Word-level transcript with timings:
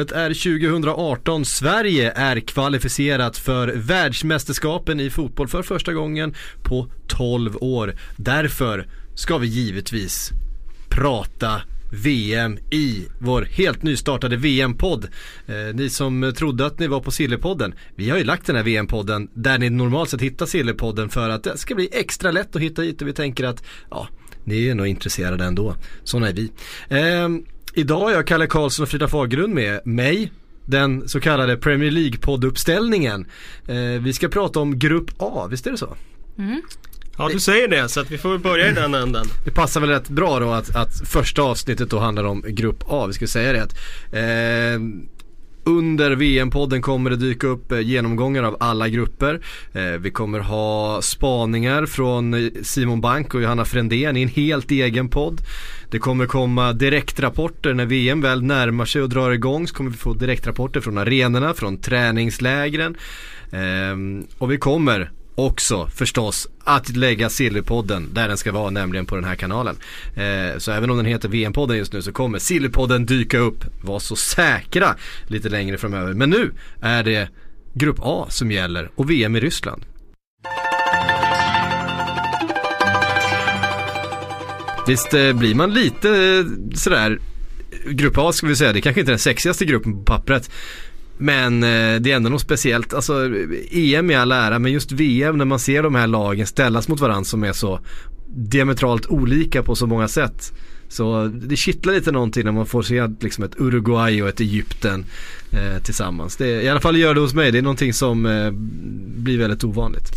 Året 0.00 0.12
är 0.12 0.58
2018. 0.58 1.44
Sverige 1.44 2.12
är 2.12 2.40
kvalificerat 2.40 3.38
för 3.38 3.68
världsmästerskapen 3.68 5.00
i 5.00 5.10
fotboll 5.10 5.48
för 5.48 5.62
första 5.62 5.92
gången 5.92 6.34
på 6.62 6.86
12 7.06 7.56
år. 7.60 7.94
Därför 8.16 8.86
ska 9.14 9.38
vi 9.38 9.46
givetvis 9.46 10.30
prata 10.88 11.62
VM 11.92 12.58
i 12.70 13.06
vår 13.18 13.42
helt 13.42 13.82
nystartade 13.82 14.36
VM-podd. 14.36 15.08
Eh, 15.46 15.74
ni 15.74 15.90
som 15.90 16.32
trodde 16.36 16.66
att 16.66 16.78
ni 16.78 16.86
var 16.86 17.00
på 17.00 17.10
Sillepodden, 17.10 17.74
vi 17.94 18.10
har 18.10 18.18
ju 18.18 18.24
lagt 18.24 18.46
den 18.46 18.56
här 18.56 18.62
VM-podden 18.62 19.28
där 19.34 19.58
ni 19.58 19.70
normalt 19.70 20.10
sett 20.10 20.22
hittar 20.22 20.46
Sillepodden 20.46 21.08
för 21.08 21.28
att 21.28 21.44
det 21.44 21.58
ska 21.58 21.74
bli 21.74 21.88
extra 21.92 22.30
lätt 22.30 22.56
att 22.56 22.62
hitta 22.62 22.82
hit 22.82 23.02
och 23.02 23.08
vi 23.08 23.12
tänker 23.12 23.44
att 23.44 23.64
ja, 23.90 24.08
ni 24.44 24.68
är 24.68 24.74
nog 24.74 24.86
intresserade 24.86 25.44
ändå. 25.44 25.74
Sådana 26.04 26.28
är 26.28 26.32
vi. 26.32 26.52
Eh, 26.88 27.28
idag 27.74 28.00
har 28.00 28.10
jag 28.10 28.26
Kalle 28.26 28.46
Karlsson 28.46 28.82
och 28.82 28.88
Frida 28.88 29.08
Fagerlund 29.08 29.54
med 29.54 29.86
mig 29.86 30.32
den 30.64 31.08
så 31.08 31.20
kallade 31.20 31.56
Premier 31.56 31.90
League-podduppställningen. 31.90 33.26
Eh, 33.66 34.02
vi 34.02 34.12
ska 34.12 34.28
prata 34.28 34.60
om 34.60 34.78
Grupp 34.78 35.10
A, 35.18 35.46
visst 35.50 35.66
är 35.66 35.70
det 35.70 35.78
så? 35.78 35.96
Mm. 36.38 36.62
Ja 37.18 37.28
du 37.32 37.40
säger 37.40 37.68
det 37.68 37.88
så 37.88 38.00
att 38.00 38.10
vi 38.10 38.18
får 38.18 38.38
börja 38.38 38.70
i 38.70 38.74
den 38.74 38.94
änden. 38.94 39.26
Det 39.44 39.50
passar 39.50 39.80
väl 39.80 39.90
rätt 39.90 40.08
bra 40.08 40.40
då 40.40 40.50
att, 40.50 40.76
att 40.76 41.08
första 41.08 41.42
avsnittet 41.42 41.90
då 41.90 41.98
handlar 41.98 42.24
om 42.24 42.44
Grupp 42.48 42.84
A. 42.88 43.06
Vi 43.06 43.12
ska 43.12 43.26
säga 43.26 43.52
det 43.52 43.62
att 43.62 43.74
eh, 44.12 44.80
under 45.64 46.10
VM-podden 46.10 46.82
kommer 46.82 47.10
det 47.10 47.16
dyka 47.16 47.46
upp 47.46 47.72
eh, 47.72 47.80
genomgångar 47.80 48.42
av 48.42 48.56
alla 48.60 48.88
grupper. 48.88 49.40
Eh, 49.72 49.82
vi 49.82 50.10
kommer 50.10 50.40
ha 50.40 51.02
spaningar 51.02 51.86
från 51.86 52.34
eh, 52.34 52.50
Simon 52.62 53.00
Bank 53.00 53.34
och 53.34 53.42
Johanna 53.42 53.64
Frändén 53.64 54.16
i 54.16 54.22
en 54.22 54.28
helt 54.28 54.70
egen 54.70 55.08
podd. 55.08 55.40
Det 55.90 55.98
kommer 55.98 56.26
komma 56.26 56.72
direktrapporter 56.72 57.74
när 57.74 57.86
VM 57.86 58.20
väl 58.20 58.42
närmar 58.42 58.84
sig 58.84 59.02
och 59.02 59.08
drar 59.08 59.30
igång 59.30 59.66
så 59.66 59.74
kommer 59.74 59.90
vi 59.90 59.96
få 59.96 60.12
direktrapporter 60.12 60.80
från 60.80 60.98
arenorna, 60.98 61.54
från 61.54 61.80
träningslägren. 61.80 62.96
Ehm, 63.52 64.26
och 64.38 64.50
vi 64.52 64.58
kommer 64.58 65.10
också 65.46 65.86
förstås 65.86 66.48
att 66.64 66.96
lägga 66.96 67.30
Sillypodden 67.30 68.08
där 68.14 68.28
den 68.28 68.36
ska 68.36 68.52
vara, 68.52 68.70
nämligen 68.70 69.06
på 69.06 69.14
den 69.14 69.24
här 69.24 69.34
kanalen. 69.34 69.76
Eh, 70.14 70.58
så 70.58 70.72
även 70.72 70.90
om 70.90 70.96
den 70.96 71.06
heter 71.06 71.28
VM-podden 71.28 71.76
just 71.76 71.92
nu 71.92 72.02
så 72.02 72.12
kommer 72.12 72.38
Sillypodden 72.38 73.06
dyka 73.06 73.38
upp, 73.38 73.64
var 73.82 73.98
så 73.98 74.16
säkra 74.16 74.96
lite 75.26 75.48
längre 75.48 75.78
framöver. 75.78 76.14
Men 76.14 76.30
nu 76.30 76.52
är 76.80 77.02
det 77.02 77.28
Grupp 77.74 77.96
A 78.00 78.26
som 78.28 78.50
gäller 78.50 78.90
och 78.94 79.10
VM 79.10 79.36
i 79.36 79.40
Ryssland. 79.40 79.84
Visst 84.86 85.14
eh, 85.14 85.32
blir 85.32 85.54
man 85.54 85.74
lite 85.74 86.08
eh, 86.08 86.74
sådär 86.74 87.18
Grupp 87.86 88.18
A 88.18 88.32
ska 88.32 88.46
vi 88.46 88.56
säga, 88.56 88.72
det 88.72 88.80
kanske 88.80 89.00
inte 89.00 89.10
är 89.10 89.12
den 89.12 89.18
sexigaste 89.18 89.64
gruppen 89.64 89.92
på 89.92 90.04
pappret. 90.04 90.50
Men 91.20 91.62
eh, 91.62 92.00
det 92.00 92.12
är 92.12 92.16
ändå 92.16 92.30
något 92.30 92.40
speciellt. 92.40 92.94
Alltså 92.94 93.30
EM 93.70 94.10
i 94.10 94.14
all 94.14 94.32
ära 94.32 94.58
men 94.58 94.72
just 94.72 94.92
VM 94.92 95.38
när 95.38 95.44
man 95.44 95.58
ser 95.58 95.82
de 95.82 95.94
här 95.94 96.06
lagen 96.06 96.46
ställas 96.46 96.88
mot 96.88 97.00
varandra 97.00 97.24
som 97.24 97.44
är 97.44 97.52
så 97.52 97.80
diametralt 98.26 99.06
olika 99.06 99.62
på 99.62 99.74
så 99.76 99.86
många 99.86 100.08
sätt. 100.08 100.52
Så 100.88 101.26
det 101.26 101.56
kittlar 101.56 101.94
lite 101.94 102.12
någonting 102.12 102.44
när 102.44 102.52
man 102.52 102.66
får 102.66 102.82
se 102.82 103.08
liksom 103.20 103.44
ett 103.44 103.60
Uruguay 103.60 104.22
och 104.22 104.28
ett 104.28 104.40
Egypten 104.40 105.04
eh, 105.52 105.82
tillsammans. 105.82 106.36
Det, 106.36 106.62
I 106.62 106.68
alla 106.68 106.80
fall 106.80 106.96
gör 106.96 107.14
det 107.14 107.20
hos 107.20 107.34
mig. 107.34 107.52
Det 107.52 107.58
är 107.58 107.62
någonting 107.62 107.92
som 107.92 108.26
eh, 108.26 108.50
blir 109.22 109.38
väldigt 109.38 109.64
ovanligt. 109.64 110.08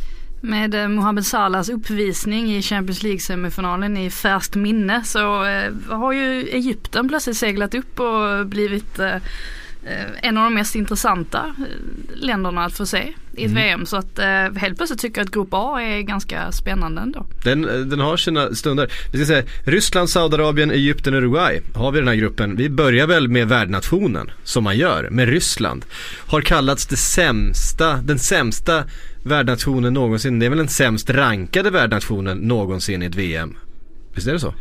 Med 0.42 0.76
eh, 0.76 0.88
Mohamed 0.88 1.26
Salahs 1.26 1.70
uppvisning 1.70 2.56
i 2.56 2.62
Champions 2.62 3.04
League-semifinalen 3.04 3.98
i 3.98 4.10
färskt 4.10 4.56
minne 4.56 5.04
så 5.04 5.46
eh, 5.46 5.72
har 5.90 6.14
ju 6.14 6.48
Egypten 6.50 7.08
plötsligt 7.08 7.38
seglat 7.38 7.76
upp 7.76 8.00
och 8.00 8.48
blivit 8.48 9.00
Eh, 9.00 9.16
en 10.22 10.38
av 10.38 10.44
de 10.44 10.54
mest 10.54 10.76
intressanta 10.76 11.56
eh, 11.58 12.16
länderna 12.16 12.66
att 12.66 12.74
få 12.74 12.86
se 12.86 13.14
i 13.38 13.46
ett 13.46 13.52
mm. 13.52 13.64
VM. 13.64 13.86
Så 13.86 13.98
att 13.98 14.20
eh, 14.20 14.26
helt 14.56 14.78
plötsligt 14.78 15.00
tycker 15.00 15.22
jag 15.22 15.26
att 15.26 15.34
Grupp 15.34 15.50
A 15.52 15.82
är 15.82 16.02
ganska 16.02 16.52
spännande 16.52 17.02
ändå. 17.02 17.26
Den, 17.44 17.62
den 17.90 18.00
har 18.00 18.18
sina 18.18 18.56
stunder. 18.56 18.92
Vi 19.12 19.18
ska 19.18 19.26
säga 19.26 19.44
Ryssland, 19.64 20.10
Saudiarabien, 20.10 20.72
Egypten, 20.72 21.14
Uruguay 21.14 21.62
har 21.76 21.92
vi 21.92 22.00
den 22.00 22.08
här 22.08 22.16
gruppen. 22.16 22.56
Vi 22.56 22.70
börjar 22.70 23.08
väl 23.08 23.28
med 23.28 23.48
värdnationen 23.48 24.32
som 24.44 24.64
man 24.64 24.78
gör 24.78 25.10
med 25.10 25.30
Ryssland. 25.30 25.86
Har 26.28 26.42
kallats 26.42 26.86
det 26.86 26.98
sämsta, 26.98 27.98
den 27.98 28.20
sämsta 28.20 28.84
värdnationen 29.24 29.94
någonsin. 29.94 30.40
Det 30.40 30.46
är 30.46 30.50
väl 30.50 30.58
den 30.58 30.68
sämst 30.68 31.10
rankade 31.10 31.70
värdnationen 31.70 32.38
någonsin 32.38 33.04
i 33.04 33.06
ett 33.06 33.16
VM. 33.16 33.56
Visst 34.16 34.28
är 34.28 34.34
det 34.34 34.40
så? 34.40 34.54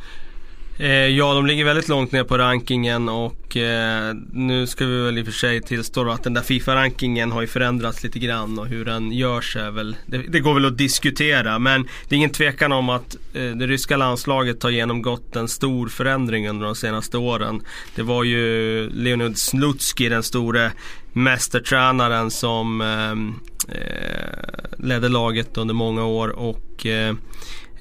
Eh, 0.82 1.08
ja, 1.08 1.34
de 1.34 1.46
ligger 1.46 1.64
väldigt 1.64 1.88
långt 1.88 2.12
ner 2.12 2.24
på 2.24 2.38
rankingen 2.38 3.08
och 3.08 3.56
eh, 3.56 4.14
nu 4.32 4.66
ska 4.66 4.86
vi 4.86 5.02
väl 5.02 5.18
i 5.18 5.22
och 5.22 5.26
för 5.26 5.32
sig 5.32 5.62
tillstå 5.62 6.10
att 6.10 6.22
den 6.22 6.34
där 6.34 6.42
Fifa-rankingen 6.42 7.32
har 7.32 7.40
ju 7.40 7.46
förändrats 7.46 8.02
lite 8.02 8.18
grann 8.18 8.58
och 8.58 8.66
hur 8.66 8.84
den 8.84 9.12
görs 9.12 9.56
är 9.56 9.70
väl, 9.70 9.96
det, 10.06 10.18
det, 10.18 10.40
går 10.40 10.54
väl 10.54 10.64
att 10.64 10.78
diskutera 10.78 11.58
men 11.58 11.88
det 12.08 12.14
är 12.14 12.16
ingen 12.16 12.30
tvekan 12.30 12.72
om 12.72 12.88
att 12.88 13.16
eh, 13.34 13.42
det 13.42 13.66
ryska 13.66 13.96
landslaget 13.96 14.62
har 14.62 14.70
genomgått 14.70 15.36
en 15.36 15.48
stor 15.48 15.88
förändring 15.88 16.48
under 16.48 16.66
de 16.66 16.74
senaste 16.74 17.18
åren. 17.18 17.62
Det 17.94 18.02
var 18.02 18.24
ju 18.24 18.90
Leonid 18.90 19.38
Slutski, 19.38 20.08
den 20.08 20.22
store 20.22 20.72
mästertränaren 21.12 22.30
som 22.30 22.80
eh, 22.80 23.12
eh, 23.76 24.78
ledde 24.78 25.08
laget 25.08 25.56
under 25.56 25.74
många 25.74 26.04
år 26.04 26.28
och 26.28 26.86
eh, 26.86 27.14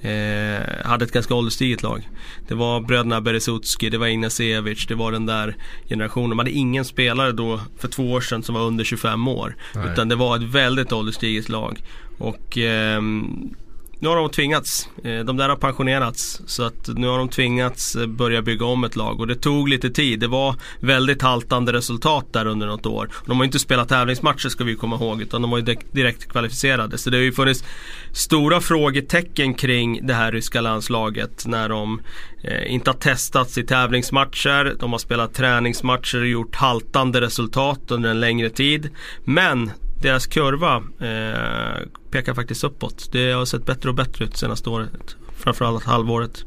Eh, 0.01 0.85
hade 0.85 1.05
ett 1.05 1.11
ganska 1.11 1.35
ålderstiget 1.35 1.83
lag. 1.83 2.09
Det 2.47 2.55
var 2.55 2.81
bröderna 2.81 3.21
Beresutski, 3.21 3.89
det 3.89 3.97
var 3.97 4.07
Ignacevic, 4.07 4.87
det 4.87 4.95
var 4.95 5.11
den 5.11 5.25
där 5.25 5.55
generationen. 5.89 6.29
Man 6.29 6.39
hade 6.39 6.51
ingen 6.51 6.85
spelare 6.85 7.31
då 7.31 7.59
för 7.77 7.87
två 7.87 8.11
år 8.11 8.21
sedan 8.21 8.43
som 8.43 8.55
var 8.55 8.61
under 8.61 8.83
25 8.83 9.27
år. 9.27 9.55
Nej. 9.75 9.91
Utan 9.91 10.09
det 10.09 10.15
var 10.15 10.35
ett 10.35 10.43
väldigt 10.43 10.91
ålderstiget 10.91 11.49
lag. 11.49 11.83
Och 12.17 12.57
eh, 12.57 13.01
nu 14.01 14.07
har 14.07 14.15
de 14.15 14.29
tvingats. 14.29 14.89
Eh, 15.03 15.19
de 15.19 15.37
där 15.37 15.49
har 15.49 15.55
pensionerats. 15.55 16.41
Så 16.45 16.63
att 16.63 16.87
nu 16.87 17.07
har 17.07 17.17
de 17.17 17.29
tvingats 17.29 17.95
eh, 17.95 18.07
börja 18.07 18.41
bygga 18.41 18.65
om 18.65 18.83
ett 18.83 18.95
lag. 18.95 19.19
Och 19.19 19.27
det 19.27 19.35
tog 19.35 19.69
lite 19.69 19.89
tid. 19.89 20.19
Det 20.19 20.27
var 20.27 20.55
väldigt 20.79 21.21
haltande 21.21 21.73
resultat 21.73 22.25
där 22.33 22.45
under 22.45 22.67
något 22.67 22.85
år. 22.85 23.09
De 23.25 23.37
har 23.37 23.45
inte 23.45 23.59
spelat 23.59 23.89
tävlingsmatcher 23.89 24.49
ska 24.49 24.63
vi 24.63 24.75
komma 24.75 24.95
ihåg. 24.95 25.21
Utan 25.21 25.41
de 25.41 25.51
var 25.51 25.57
ju 25.57 25.75
direkt 25.91 26.31
kvalificerade. 26.31 26.97
Så 26.97 27.09
det 27.09 27.17
har 27.17 27.23
ju 27.23 27.31
funnits 27.31 27.63
stora 28.13 28.61
frågetecken 28.61 29.53
kring 29.53 30.07
det 30.07 30.13
här 30.13 30.31
ryska 30.31 30.61
landslaget. 30.61 31.45
När 31.47 31.69
de 31.69 32.01
eh, 32.43 32.73
inte 32.73 32.89
har 32.89 32.97
testats 32.97 33.57
i 33.57 33.63
tävlingsmatcher. 33.63 34.75
De 34.79 34.91
har 34.91 34.99
spelat 34.99 35.33
träningsmatcher 35.33 36.21
och 36.21 36.27
gjort 36.27 36.55
haltande 36.55 37.21
resultat 37.21 37.91
under 37.91 38.09
en 38.09 38.19
längre 38.19 38.49
tid. 38.49 38.89
Men 39.25 39.71
deras 40.01 40.27
kurva 40.27 40.75
eh, 40.99 41.87
pekar 42.11 42.33
faktiskt 42.33 42.63
uppåt. 42.63 43.09
Det 43.11 43.31
har 43.31 43.45
sett 43.45 43.65
bättre 43.65 43.89
och 43.89 43.95
bättre 43.95 44.25
ut 44.25 44.37
senaste 44.37 44.69
året. 44.69 45.15
Framförallt 45.37 45.83
halvåret. 45.83 46.43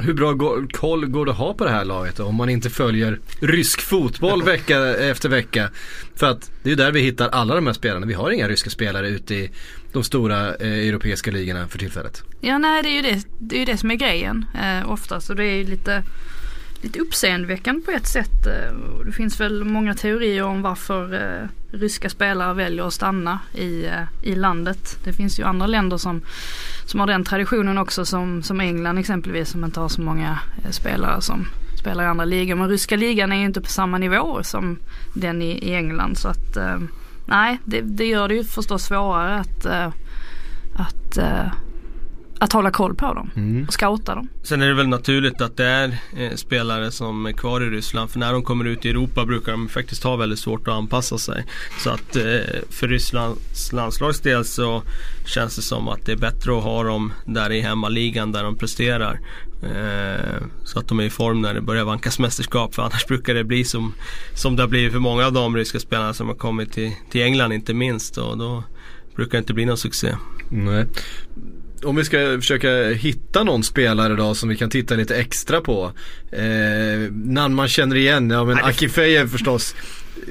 Hur 0.00 0.14
bra 0.14 0.34
koll 0.72 1.06
går 1.06 1.26
det 1.26 1.32
att 1.32 1.38
ha 1.38 1.54
på 1.54 1.64
det 1.64 1.70
här 1.70 1.84
laget 1.84 2.16
då, 2.16 2.24
om 2.24 2.34
man 2.34 2.48
inte 2.48 2.70
följer 2.70 3.20
rysk 3.40 3.80
fotboll 3.80 4.42
vecka 4.44 4.96
efter 4.96 5.28
vecka? 5.28 5.70
För 6.16 6.26
att 6.26 6.50
det 6.62 6.68
är 6.68 6.70
ju 6.70 6.76
där 6.76 6.92
vi 6.92 7.00
hittar 7.00 7.28
alla 7.28 7.54
de 7.54 7.66
här 7.66 7.74
spelarna. 7.74 8.06
Vi 8.06 8.14
har 8.14 8.30
inga 8.30 8.48
ryska 8.48 8.70
spelare 8.70 9.08
ute 9.08 9.34
i 9.34 9.50
de 9.92 10.04
stora 10.04 10.54
eh, 10.54 10.88
europeiska 10.88 11.30
ligorna 11.30 11.68
för 11.68 11.78
tillfället. 11.78 12.22
Ja 12.40 12.58
nej 12.58 12.82
det 12.82 12.88
är 12.88 12.94
ju 12.94 13.02
det, 13.02 13.24
det, 13.38 13.56
är 13.56 13.60
ju 13.60 13.64
det 13.64 13.76
som 13.76 13.90
är 13.90 13.94
grejen 13.94 14.46
eh, 14.62 14.90
oftast 14.90 15.30
och 15.30 15.36
det 15.36 15.44
är 15.44 15.56
ju 15.56 15.64
lite 15.64 16.02
lite 16.84 17.00
uppseendeväckande 17.00 17.80
på 17.84 17.90
ett 17.90 18.06
sätt. 18.06 18.46
Eh, 18.46 19.04
det 19.06 19.12
finns 19.12 19.40
väl 19.40 19.64
många 19.64 19.94
teorier 19.94 20.42
om 20.42 20.62
varför 20.62 21.14
eh, 21.14 21.48
ryska 21.78 22.10
spelare 22.10 22.54
väljer 22.54 22.86
att 22.86 22.92
stanna 22.92 23.38
i, 23.54 23.86
eh, 23.86 24.02
i 24.22 24.34
landet. 24.34 24.98
Det 25.04 25.12
finns 25.12 25.40
ju 25.40 25.44
andra 25.44 25.66
länder 25.66 25.96
som, 25.96 26.22
som 26.86 27.00
har 27.00 27.06
den 27.06 27.24
traditionen 27.24 27.78
också 27.78 28.04
som, 28.04 28.42
som 28.42 28.60
England 28.60 28.98
exempelvis 28.98 29.48
som 29.48 29.64
inte 29.64 29.80
har 29.80 29.88
så 29.88 30.02
många 30.02 30.38
spelare 30.70 31.20
som 31.20 31.46
spelar 31.80 32.04
i 32.04 32.06
andra 32.06 32.24
ligor. 32.24 32.54
Men 32.54 32.68
ryska 32.68 32.96
ligan 32.96 33.32
är 33.32 33.36
ju 33.36 33.44
inte 33.44 33.60
på 33.60 33.70
samma 33.70 33.98
nivå 33.98 34.42
som 34.42 34.78
den 35.14 35.42
i, 35.42 35.50
i 35.50 35.74
England 35.74 36.18
så 36.18 36.28
att 36.28 36.58
nej 37.26 37.58
det, 37.64 37.80
det, 37.80 38.06
gör 38.06 38.28
det 38.28 38.34
ju 38.34 38.44
förstås 38.44 38.84
svårare 38.84 39.34
att, 39.34 39.66
att 40.76 41.18
att 42.44 42.52
hålla 42.52 42.70
koll 42.70 42.94
på 42.94 43.14
dem 43.14 43.30
mm. 43.36 43.64
och 43.64 43.72
scouta 43.72 44.14
dem. 44.14 44.28
Sen 44.42 44.62
är 44.62 44.68
det 44.68 44.74
väl 44.74 44.88
naturligt 44.88 45.40
att 45.40 45.56
det 45.56 45.64
är 45.64 45.98
eh, 46.16 46.34
spelare 46.34 46.90
som 46.90 47.26
är 47.26 47.32
kvar 47.32 47.60
i 47.60 47.70
Ryssland. 47.70 48.10
För 48.10 48.18
när 48.18 48.32
de 48.32 48.42
kommer 48.42 48.64
ut 48.64 48.84
i 48.84 48.90
Europa 48.90 49.24
brukar 49.24 49.52
de 49.52 49.68
faktiskt 49.68 50.04
ha 50.04 50.16
väldigt 50.16 50.38
svårt 50.38 50.68
att 50.68 50.74
anpassa 50.74 51.18
sig. 51.18 51.44
Så 51.78 51.90
att 51.90 52.16
eh, 52.16 52.22
för 52.70 52.88
Rysslands 52.88 53.72
landslags 53.72 54.20
del 54.20 54.44
så 54.44 54.82
känns 55.26 55.56
det 55.56 55.62
som 55.62 55.88
att 55.88 56.06
det 56.06 56.12
är 56.12 56.16
bättre 56.16 56.58
att 56.58 56.64
ha 56.64 56.82
dem 56.82 57.12
där 57.26 57.52
i 57.52 57.60
hemmaligan 57.60 58.32
där 58.32 58.42
de 58.42 58.56
presterar. 58.56 59.20
Eh, 59.62 60.42
så 60.64 60.78
att 60.78 60.88
de 60.88 61.00
är 61.00 61.04
i 61.04 61.10
form 61.10 61.42
när 61.42 61.54
det 61.54 61.60
börjar 61.60 61.84
vankas 61.84 62.18
mästerskap. 62.18 62.74
För 62.74 62.82
annars 62.82 63.06
brukar 63.08 63.34
det 63.34 63.44
bli 63.44 63.64
som, 63.64 63.94
som 64.34 64.56
det 64.56 64.62
har 64.62 64.68
blivit 64.68 64.92
för 64.92 64.98
många 64.98 65.26
av 65.26 65.32
de 65.32 65.56
ryska 65.56 65.80
spelarna 65.80 66.14
som 66.14 66.28
har 66.28 66.34
kommit 66.34 66.72
till, 66.72 66.92
till 67.10 67.22
England 67.22 67.52
inte 67.52 67.74
minst. 67.74 68.18
Och 68.18 68.38
då 68.38 68.64
brukar 69.16 69.32
det 69.32 69.38
inte 69.38 69.54
bli 69.54 69.64
någon 69.64 69.78
succé. 69.78 70.16
Nej 70.50 70.86
om 71.84 71.96
vi 71.96 72.04
ska 72.04 72.16
försöka 72.40 72.88
hitta 72.88 73.44
någon 73.44 73.62
spelare 73.62 74.14
då 74.14 74.34
som 74.34 74.48
vi 74.48 74.56
kan 74.56 74.70
titta 74.70 74.94
lite 74.94 75.16
extra 75.16 75.60
på. 75.60 75.92
Eh, 76.32 77.10
namn 77.12 77.54
man 77.54 77.68
känner 77.68 77.96
igen, 77.96 78.30
ja 78.30 78.44
men 78.44 78.58
Akifejev 78.58 79.28
förstås. 79.28 79.74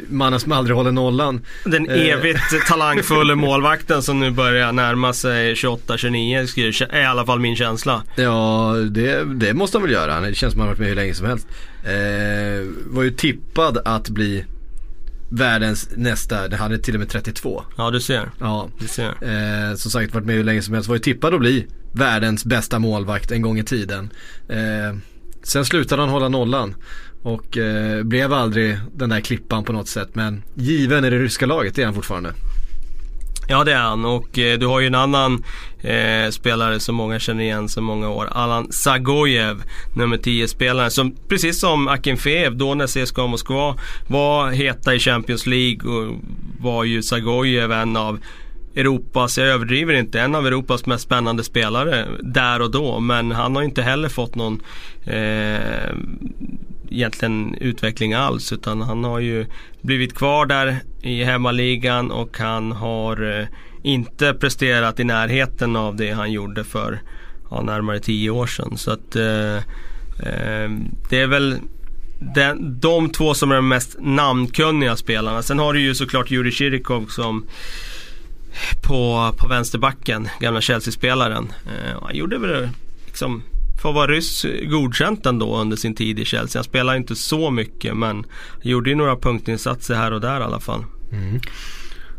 Mannen 0.09 0.39
som 0.39 0.51
aldrig 0.51 0.77
håller 0.77 0.91
nollan. 0.91 1.41
Den 1.65 1.89
Eh. 1.89 2.07
evigt 2.07 2.39
talangfulla 2.67 3.35
målvakten 3.35 4.03
som 4.03 4.19
nu 4.19 4.31
börjar 4.31 4.71
närma 4.71 5.13
sig 5.13 5.53
28-29 5.53 6.87
är 6.91 7.01
i 7.01 7.05
alla 7.05 7.25
fall 7.25 7.39
min 7.39 7.55
känsla. 7.55 8.03
Ja, 8.15 8.75
det, 8.91 9.23
det 9.23 9.53
måste 9.53 9.77
han 9.77 9.83
väl 9.83 9.91
göra. 9.91 10.21
Det 10.21 10.35
känns 10.35 10.53
som 10.53 10.59
han 10.59 10.67
har 10.69 10.75
varit 10.75 10.79
med 10.79 10.87
hur 10.89 10.95
länge 10.95 11.13
som 11.13 11.27
helst. 11.27 11.47
Eh, 11.83 12.67
var 12.85 13.03
ju 13.03 13.11
tippad 13.11 13.77
att 13.85 14.09
bli 14.09 14.45
världens 15.37 15.89
nästa, 15.95 16.47
det 16.47 16.55
hade 16.55 16.77
till 16.77 16.93
och 16.93 16.99
med 16.99 17.09
32. 17.09 17.63
Ja 17.77 17.91
du 17.91 17.99
ser. 18.01 18.31
Ja, 18.39 18.69
Du 18.79 18.87
ser. 18.87 19.05
eh, 19.21 19.75
som 19.75 19.91
sagt 19.91 20.13
varit 20.13 20.25
med 20.25 20.35
hur 20.35 20.43
länge 20.43 20.61
som 20.61 20.73
helst. 20.73 20.89
Var 20.89 20.95
ju 20.95 20.99
tippad 21.01 21.33
att 21.33 21.39
bli 21.39 21.67
världens 21.91 22.45
bästa 22.45 22.79
målvakt 22.79 23.31
en 23.31 23.41
gång 23.41 23.59
i 23.59 23.63
tiden. 23.63 24.09
Eh, 24.49 24.97
sen 25.43 25.65
slutade 25.65 26.01
han 26.01 26.09
hålla 26.09 26.29
nollan. 26.29 26.75
Och 27.23 27.57
eh, 27.57 28.03
blev 28.03 28.33
aldrig 28.33 28.77
den 28.95 29.09
där 29.09 29.19
klippan 29.19 29.63
på 29.63 29.73
något 29.73 29.87
sätt. 29.87 30.09
Men 30.15 30.43
given 30.55 31.05
i 31.05 31.09
det 31.09 31.19
ryska 31.19 31.45
laget, 31.45 31.77
är 31.77 31.85
han 31.85 31.93
fortfarande. 31.93 32.33
Ja 33.47 33.63
det 33.63 33.73
är 33.73 33.79
han 33.79 34.05
och 34.05 34.39
eh, 34.39 34.59
du 34.59 34.65
har 34.65 34.79
ju 34.79 34.87
en 34.87 34.95
annan 34.95 35.43
eh, 35.81 36.29
spelare 36.29 36.79
som 36.79 36.95
många 36.95 37.19
känner 37.19 37.43
igen 37.43 37.69
sedan 37.69 37.83
många 37.83 38.09
år. 38.09 38.29
Allan 38.31 38.71
Zagojev, 38.71 39.63
nummer 39.95 40.17
10-spelaren. 40.17 40.89
Som 40.89 41.15
precis 41.27 41.59
som 41.59 41.87
Akinfeev 41.87 42.57
då 42.57 42.73
när 42.73 42.87
CSKA 42.87 43.27
Moskva 43.27 43.75
var 44.07 44.51
heta 44.51 44.95
i 44.95 44.99
Champions 44.99 45.45
League 45.45 45.91
och 45.91 46.15
var 46.59 46.83
ju 46.83 47.03
Zagojev 47.03 47.71
en 47.71 47.97
av 47.97 48.19
Europas, 48.75 49.37
jag 49.37 49.47
överdriver 49.47 49.93
inte, 49.93 50.21
en 50.21 50.35
av 50.35 50.47
Europas 50.47 50.85
mest 50.85 51.03
spännande 51.03 51.43
spelare 51.43 52.07
där 52.21 52.61
och 52.61 52.71
då. 52.71 52.99
Men 52.99 53.31
han 53.31 53.55
har 53.55 53.63
inte 53.63 53.81
heller 53.81 54.09
fått 54.09 54.35
någon 54.35 54.61
eh, 55.05 55.91
egentligen 56.93 57.55
utveckling 57.55 58.13
alls. 58.13 58.53
Utan 58.53 58.81
han 58.81 59.03
har 59.03 59.19
ju 59.19 59.45
blivit 59.81 60.15
kvar 60.15 60.45
där 60.45 60.79
i 61.01 61.23
hemmaligan 61.23 62.11
och 62.11 62.37
han 62.37 62.71
har 62.71 63.39
eh, 63.39 63.47
inte 63.83 64.33
presterat 64.33 64.99
i 64.99 65.03
närheten 65.03 65.75
av 65.75 65.95
det 65.95 66.11
han 66.11 66.31
gjorde 66.31 66.63
för 66.63 67.01
ja, 67.51 67.61
närmare 67.61 67.99
tio 67.99 68.29
år 68.29 68.47
sedan. 68.47 68.77
Så 68.77 68.91
att 68.91 69.15
eh, 69.15 69.55
eh, 69.55 70.71
det 71.09 71.19
är 71.19 71.27
väl 71.27 71.57
den, 72.19 72.79
de 72.79 73.09
två 73.09 73.33
som 73.33 73.51
är 73.51 73.55
de 73.55 73.67
mest 73.67 73.95
namnkunniga 73.99 74.95
spelarna. 74.95 75.41
Sen 75.41 75.59
har 75.59 75.73
du 75.73 75.81
ju 75.81 75.95
såklart 75.95 76.31
Jurij 76.31 76.51
Kirikov 76.51 77.05
som 77.05 77.45
på, 78.83 79.33
på 79.37 79.47
vänsterbacken, 79.47 80.29
gamla 80.39 80.61
Chelsea-spelaren. 80.61 81.53
Eh, 81.65 82.01
han 82.01 82.15
gjorde 82.15 82.37
väl 82.37 82.69
liksom 83.05 83.43
för 83.83 83.89
att 83.89 83.95
vara 83.95 84.07
ryss 84.07 84.45
godkänt 84.63 85.25
ändå 85.25 85.57
under 85.57 85.77
sin 85.77 85.95
tid 85.95 86.19
i 86.19 86.25
Chelsea. 86.25 86.59
Han 86.59 86.63
spelade 86.63 86.97
inte 86.97 87.15
så 87.15 87.51
mycket 87.51 87.97
men 87.97 88.25
gjorde 88.61 88.89
ju 88.89 88.95
några 88.95 89.15
punktinsatser 89.15 89.95
här 89.95 90.11
och 90.13 90.21
där 90.21 90.39
i 90.39 90.43
alla 90.43 90.59
fall. 90.59 90.85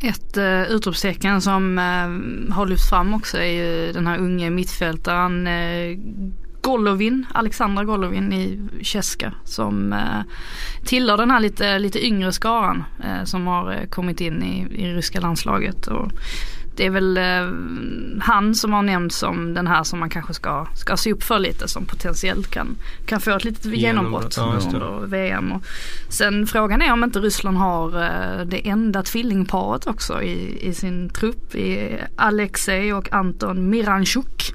Ett 0.01 0.37
uh, 0.37 0.63
utropstecken 0.63 1.41
som 1.41 1.79
uh, 1.79 2.55
har 2.55 2.67
lyfts 2.67 2.89
fram 2.89 3.15
också 3.15 3.39
är 3.39 3.53
ju 3.53 3.93
den 3.93 4.07
här 4.07 4.19
unge 4.19 4.51
mittfältaren 4.51 5.47
uh, 5.47 5.99
Golovin, 6.61 7.27
Alexandra 7.35 7.85
Golovin 7.85 8.33
i 8.33 8.61
Cheska 8.83 9.33
som 9.45 9.93
uh, 9.93 10.23
tillhör 10.85 11.17
den 11.17 11.31
här 11.31 11.41
lite, 11.41 11.79
lite 11.79 12.07
yngre 12.07 12.33
skaran 12.33 12.85
uh, 13.05 13.25
som 13.25 13.47
har 13.47 13.73
uh, 13.73 13.87
kommit 13.89 14.21
in 14.21 14.43
i, 14.43 14.83
i 14.83 14.95
ryska 14.95 15.21
landslaget. 15.21 15.87
Och 15.87 16.13
det 16.77 16.87
är 16.87 16.91
väl 16.91 17.19
han 18.21 18.55
som 18.55 18.73
har 18.73 18.83
nämnts 18.83 19.17
som 19.17 19.55
den 19.55 19.67
här 19.67 19.85
som 19.85 19.99
man 19.99 20.11
kanske 20.11 20.35
ska, 20.35 20.67
ska 20.75 20.97
se 20.97 21.13
upp 21.13 21.23
för 21.23 21.39
lite 21.39 21.69
som 21.69 21.85
potentiellt 21.85 22.51
kan, 22.51 22.77
kan 23.07 23.21
få 23.21 23.31
ett 23.31 23.45
litet 23.45 23.65
genombrott 23.65 24.35
ja, 24.37 24.59
under 24.65 25.07
VM. 25.07 25.53
Och 25.53 25.63
sen 26.09 26.47
frågan 26.47 26.83
är 26.83 26.93
om 26.93 27.05
inte 27.05 27.19
Ryssland 27.19 27.57
har 27.57 27.91
det 28.45 28.69
enda 28.69 29.03
tvillingparet 29.03 29.87
också 29.87 30.23
i, 30.23 30.69
i 30.69 30.75
sin 30.75 31.09
trupp. 31.09 31.55
I 31.55 31.99
Alexej 32.17 32.95
och 32.95 33.13
Anton 33.13 33.71
Miranchuk 33.71 34.53
eh, 34.53 34.55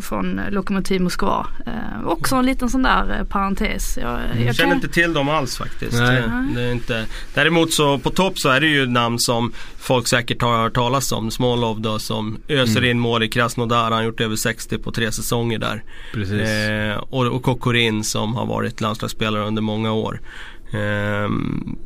från 0.00 0.40
Lokomotiv 0.50 1.00
Moskva. 1.00 1.46
Eh, 1.66 2.06
också 2.06 2.36
en 2.36 2.46
liten 2.46 2.70
sån 2.70 2.82
där 2.82 3.18
eh, 3.18 3.24
parentes. 3.24 3.98
Jag, 4.02 4.20
Jag 4.46 4.54
känner 4.54 4.74
inte 4.74 4.88
till 4.88 5.12
dem 5.12 5.28
alls 5.28 5.56
faktiskt. 5.56 5.92
Nej. 5.92 6.22
Det, 6.22 6.54
det 6.54 6.62
är 6.62 6.72
inte. 6.72 7.06
Däremot 7.34 7.72
så 7.72 7.98
på 7.98 8.10
topp 8.10 8.38
så 8.38 8.48
är 8.48 8.60
det 8.60 8.66
ju 8.66 8.86
namn 8.86 9.18
som 9.18 9.52
folk 9.78 10.08
säkert 10.08 10.42
har 10.42 10.62
hört 10.62 10.74
talas 10.74 11.12
om. 11.12 11.30
Smolov 11.30 11.80
då 11.80 11.98
som 11.98 12.38
öser 12.48 12.84
in 12.84 12.98
mål 12.98 13.22
i 13.22 13.28
Krasnodar. 13.28 13.82
Han 13.82 13.92
har 13.92 14.02
gjort 14.02 14.20
över 14.20 14.36
60 14.36 14.78
på 14.78 14.92
tre 14.92 15.12
säsonger 15.12 15.58
där. 15.58 15.82
Precis. 16.12 16.40
Eh, 16.40 16.96
och, 16.96 17.26
och 17.26 17.42
Kokorin 17.42 18.04
som 18.04 18.34
har 18.34 18.46
varit 18.46 18.80
landslagsspelare 18.80 19.46
under 19.46 19.62
många 19.62 19.92
år. 19.92 20.20
Ehm, 20.72 21.76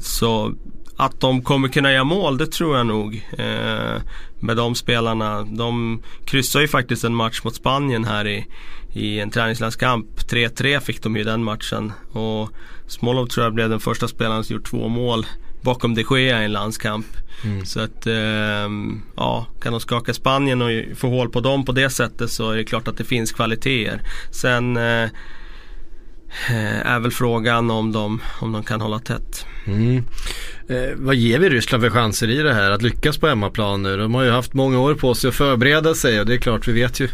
så 0.00 0.54
att 0.98 1.20
de 1.20 1.42
kommer 1.42 1.68
kunna 1.68 1.92
göra 1.92 2.04
mål, 2.04 2.38
det 2.38 2.46
tror 2.46 2.76
jag 2.76 2.86
nog. 2.86 3.26
Eh, 3.38 4.02
med 4.40 4.56
de 4.56 4.74
spelarna. 4.74 5.42
De 5.42 6.02
kryssade 6.24 6.64
ju 6.64 6.68
faktiskt 6.68 7.04
en 7.04 7.14
match 7.14 7.40
mot 7.44 7.54
Spanien 7.54 8.04
här 8.04 8.26
i, 8.26 8.46
i 8.92 9.20
en 9.20 9.30
träningslandskamp. 9.30 10.06
3-3 10.30 10.80
fick 10.80 11.02
de 11.02 11.16
ju 11.16 11.24
den 11.24 11.44
matchen. 11.44 11.92
Och 12.12 12.50
Smolov 12.86 13.26
tror 13.26 13.46
jag 13.46 13.54
blev 13.54 13.70
den 13.70 13.80
första 13.80 14.08
spelaren 14.08 14.44
som 14.44 14.56
gjort 14.56 14.70
två 14.70 14.88
mål 14.88 15.26
bakom 15.62 15.94
de 15.94 16.04
Gea 16.10 16.42
i 16.42 16.44
en 16.44 16.52
landskamp. 16.52 17.06
Mm. 17.44 17.66
Så 17.66 17.80
att, 17.80 18.06
ehm, 18.06 19.02
ja, 19.16 19.46
kan 19.60 19.72
de 19.72 19.80
skaka 19.80 20.14
Spanien 20.14 20.62
och 20.62 20.70
få 20.96 21.08
hål 21.08 21.30
på 21.30 21.40
dem 21.40 21.64
på 21.64 21.72
det 21.72 21.90
sättet 21.90 22.30
så 22.30 22.50
är 22.50 22.56
det 22.56 22.64
klart 22.64 22.88
att 22.88 22.96
det 22.96 23.04
finns 23.04 23.32
kvaliteter. 23.32 24.02
Sen 24.30 24.76
eh, 24.76 25.02
eh, 25.02 25.10
Eh, 26.50 26.86
är 26.86 27.00
väl 27.00 27.10
frågan 27.10 27.70
om 27.70 27.92
de, 27.92 28.20
om 28.40 28.52
de 28.52 28.62
kan 28.62 28.80
hålla 28.80 28.98
tätt. 28.98 29.46
Mm. 29.66 30.04
Eh, 30.68 30.90
vad 30.96 31.14
ger 31.14 31.38
vi 31.38 31.48
Ryssland 31.48 31.82
för 31.82 31.90
chanser 31.90 32.30
i 32.30 32.42
det 32.42 32.54
här 32.54 32.70
att 32.70 32.82
lyckas 32.82 33.18
på 33.18 33.28
hemmaplan 33.28 33.82
nu? 33.82 33.96
De 33.96 34.14
har 34.14 34.22
ju 34.22 34.30
haft 34.30 34.54
många 34.54 34.80
år 34.80 34.94
på 34.94 35.14
sig 35.14 35.28
att 35.28 35.34
förbereda 35.34 35.94
sig 35.94 36.20
och 36.20 36.26
det 36.26 36.34
är 36.34 36.38
klart 36.38 36.68
vi 36.68 36.72
vet 36.72 37.00
ju 37.00 37.08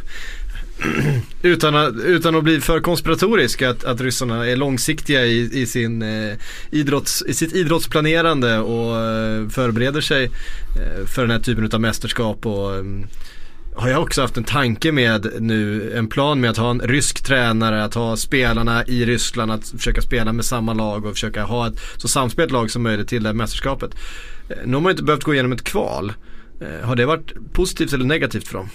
utan, 1.43 1.77
att, 1.77 1.95
utan 1.95 2.37
att 2.37 2.45
bli 2.45 2.61
för 2.61 2.81
konspiratorisk 2.81 3.63
att, 3.63 3.85
att 3.85 4.01
ryssarna 4.01 4.47
är 4.47 4.57
långsiktiga 4.57 5.27
i, 5.27 5.61
i, 5.63 5.67
sin, 5.67 6.03
eh, 6.03 6.35
idrotts, 6.71 7.23
i 7.29 7.35
sitt 7.35 7.53
idrottsplanerande 7.53 8.59
och 8.59 8.97
eh, 9.01 9.49
förbereder 9.49 10.01
sig 10.01 10.25
eh, 10.25 11.07
för 11.07 11.23
den 11.23 11.31
här 11.31 11.39
typen 11.39 11.71
av 11.73 11.81
mästerskap. 11.81 12.47
Och, 12.47 12.75
eh, 12.75 12.85
har 13.75 13.89
jag 13.89 14.03
också 14.03 14.21
haft 14.23 14.37
en 14.37 14.45
tanke 14.45 14.93
med 14.93 15.27
nu, 15.41 15.93
en 15.97 16.09
plan 16.09 16.41
med 16.41 16.51
att 16.51 16.57
ha 16.57 16.71
en 16.71 16.81
rysk 16.81 17.25
tränare, 17.25 17.85
att 17.85 17.95
ha 17.95 18.17
spelarna 18.17 18.85
i 18.85 19.05
Ryssland, 19.05 19.53
att 19.53 19.69
försöka 19.69 20.01
spela 20.01 20.33
med 20.33 20.45
samma 20.45 20.73
lag 20.73 21.05
och 21.05 21.13
försöka 21.13 21.45
ha 21.45 21.67
ett 21.67 21.81
så 21.97 22.09
samspelt 22.09 22.53
lag 22.53 22.71
som 22.71 22.83
möjligt 22.83 23.09
till 23.09 23.23
det 23.23 23.29
här 23.29 23.35
mästerskapet. 23.35 23.95
Eh, 24.49 24.57
nu 24.65 24.75
har 24.75 24.81
man 24.81 24.91
inte 24.91 25.03
behövt 25.03 25.23
gå 25.23 25.35
igenom 25.35 25.53
ett 25.53 25.65
kval. 25.65 26.13
Eh, 26.61 26.87
har 26.87 26.97
det 26.97 27.07
varit 27.07 27.53
positivt 27.53 27.93
eller 27.93 28.05
negativt 28.05 28.49
för 28.49 28.59
dem? 28.59 28.69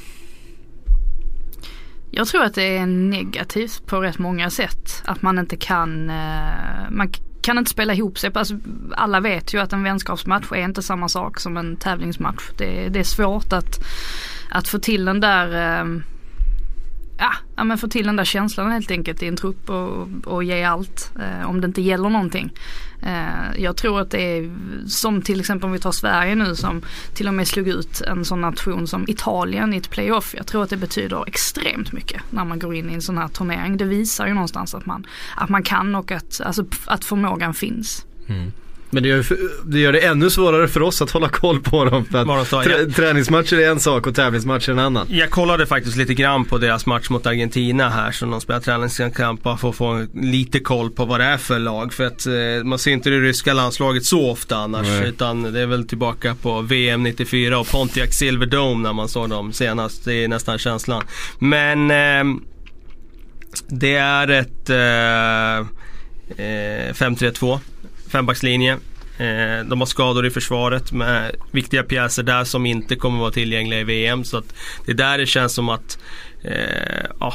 Jag 2.12 2.28
tror 2.28 2.44
att 2.44 2.56
det 2.56 2.78
är 2.78 2.86
negativt 2.86 3.86
på 3.86 4.02
rätt 4.02 4.20
många 4.20 4.50
sätt. 4.50 5.04
Att 5.06 5.22
man 5.22 5.40
inte 5.40 5.56
kan, 5.56 6.10
eh, 6.10 6.90
man 6.90 7.12
kan 7.42 7.58
inte 7.58 7.72
spela 7.72 7.94
ihop 7.94 8.20
sig. 8.20 8.32
Alltså, 8.34 8.56
alla 8.92 9.20
vet 9.20 9.54
ju 9.54 9.60
att 9.60 9.74
en 9.74 9.84
vänskapsmatch 9.84 10.52
är 10.52 10.64
inte 10.64 10.82
samma 10.82 11.10
sak 11.10 11.40
som 11.40 11.58
en 11.58 11.78
tävlingsmatch. 11.78 12.44
Det, 12.58 12.90
det 12.90 13.00
är 13.00 13.04
svårt 13.04 13.54
att, 13.54 13.86
att 14.50 14.68
få 14.68 14.80
till 14.80 15.06
den 15.06 15.20
där 15.20 15.80
eh, 15.80 15.86
Ja, 17.20 17.34
ja 17.56 17.64
men 17.64 17.78
få 17.78 17.88
till 17.88 18.06
den 18.06 18.16
där 18.16 18.26
känslan 18.26 18.72
helt 18.72 18.92
enkelt 18.92 19.24
i 19.24 19.28
en 19.28 19.36
trupp 19.36 19.70
och, 19.70 20.08
och 20.26 20.44
ge 20.44 20.64
allt 20.64 21.12
eh, 21.20 21.50
om 21.50 21.62
det 21.62 21.68
inte 21.68 21.82
gäller 21.82 22.10
någonting. 22.10 22.52
Eh, 23.02 23.62
jag 23.64 23.78
tror 23.78 24.02
att 24.02 24.12
det 24.12 24.38
är 24.38 24.52
som 24.88 25.22
till 25.22 25.40
exempel 25.40 25.66
om 25.66 25.72
vi 25.72 25.80
tar 25.80 25.92
Sverige 25.92 26.36
nu 26.36 26.56
som 26.56 26.82
till 27.14 27.28
och 27.28 27.34
med 27.34 27.48
slog 27.48 27.68
ut 27.68 28.02
en 28.02 28.26
sån 28.26 28.42
nation 28.42 28.88
som 28.88 29.06
Italien 29.08 29.74
i 29.74 29.78
ett 29.78 29.90
playoff. 29.90 30.34
Jag 30.38 30.48
tror 30.48 30.64
att 30.64 30.70
det 30.70 30.78
betyder 30.78 31.28
extremt 31.28 31.92
mycket 31.92 32.22
när 32.30 32.46
man 32.46 32.60
går 32.60 32.76
in 32.76 32.90
i 32.90 32.94
en 32.94 33.02
sån 33.02 33.18
här 33.18 33.28
turnering. 33.28 33.78
Det 33.78 33.86
visar 33.86 34.28
ju 34.28 34.34
någonstans 34.34 34.76
att 34.76 34.86
man, 34.86 35.08
att 35.36 35.50
man 35.50 35.64
kan 35.64 35.96
och 35.96 36.12
att, 36.12 36.42
alltså, 36.42 36.66
att 36.86 37.06
förmågan 37.06 37.54
finns. 37.54 38.06
Mm. 38.28 38.52
Men 38.90 39.04
det 39.04 39.10
gör, 39.10 39.26
det 39.66 39.80
gör 39.80 39.94
det 39.94 40.00
ännu 40.00 40.30
svårare 40.30 40.68
för 40.68 40.82
oss 40.82 41.02
att 41.02 41.12
hålla 41.12 41.30
koll 41.30 41.60
på 41.60 41.86
dem. 41.86 42.06
För 42.06 42.42
att 42.42 42.50
trä, 42.66 42.86
träningsmatcher 42.86 43.60
är 43.60 43.70
en 43.70 43.80
sak 43.80 44.08
och 44.08 44.16
tävlingsmatcher 44.16 44.72
en 44.72 44.80
annan. 44.80 45.08
Jag 45.10 45.30
kollade 45.30 45.66
faktiskt 45.66 45.98
lite 45.98 46.14
grann 46.14 46.46
på 46.46 46.58
deras 46.58 46.86
match 46.86 47.10
mot 47.10 47.26
Argentina 47.26 47.90
här 47.90 48.12
som 48.12 48.32
de 48.32 48.42
spelar 48.42 48.60
träningskamp 48.60 49.44
för 49.44 49.70
att 49.70 49.76
få 49.76 50.06
lite 50.14 50.60
koll 50.60 50.92
på 50.92 51.06
vad 51.06 51.20
det 51.20 51.26
är 51.26 51.38
för 51.38 51.60
lag. 51.60 51.94
För 51.94 52.06
att 52.06 52.26
eh, 52.26 52.34
man 52.64 52.80
ser 52.80 52.92
inte 52.92 53.10
det 53.10 53.20
ryska 53.20 53.54
landslaget 53.54 54.06
så 54.06 54.32
ofta 54.32 54.58
annars. 54.58 54.88
Nej. 54.88 55.10
Utan 55.10 55.54
det 55.54 55.62
är 55.62 55.66
väl 55.66 55.88
tillbaka 55.88 56.36
på 56.36 56.62
VM 56.62 57.04
94 57.04 57.60
och 57.60 57.68
Pontiac 57.68 58.14
Silverdome 58.14 58.84
när 58.84 58.94
man 58.94 59.10
såg 59.10 59.30
dem 59.30 59.54
senast. 59.54 60.06
Det 60.06 60.24
är 60.24 60.28
nästan 60.28 60.58
känslan. 60.58 61.04
Men 61.40 61.92
ehm, 61.92 62.42
det 63.68 63.96
är 63.96 64.28
ett 64.28 64.70
eh, 64.70 65.58
eh, 66.46 66.94
5-3-2. 66.94 67.60
Fembackslinje. 68.10 68.78
Eh, 69.18 69.66
de 69.66 69.80
har 69.80 69.86
skador 69.86 70.26
i 70.26 70.30
försvaret 70.30 70.92
med 70.92 71.36
viktiga 71.52 71.84
pjäser 71.84 72.24
där 72.24 72.44
som 72.44 72.66
inte 72.66 72.96
kommer 72.96 73.20
vara 73.20 73.32
tillgängliga 73.32 73.80
i 73.80 73.84
VM. 73.84 74.24
Så 74.24 74.38
att 74.38 74.54
det 74.86 74.92
är 74.92 74.96
där 74.96 75.18
det 75.18 75.26
känns 75.26 75.54
som 75.54 75.70
att 75.70 76.00
eh, 76.44 77.06
ja, 77.20 77.34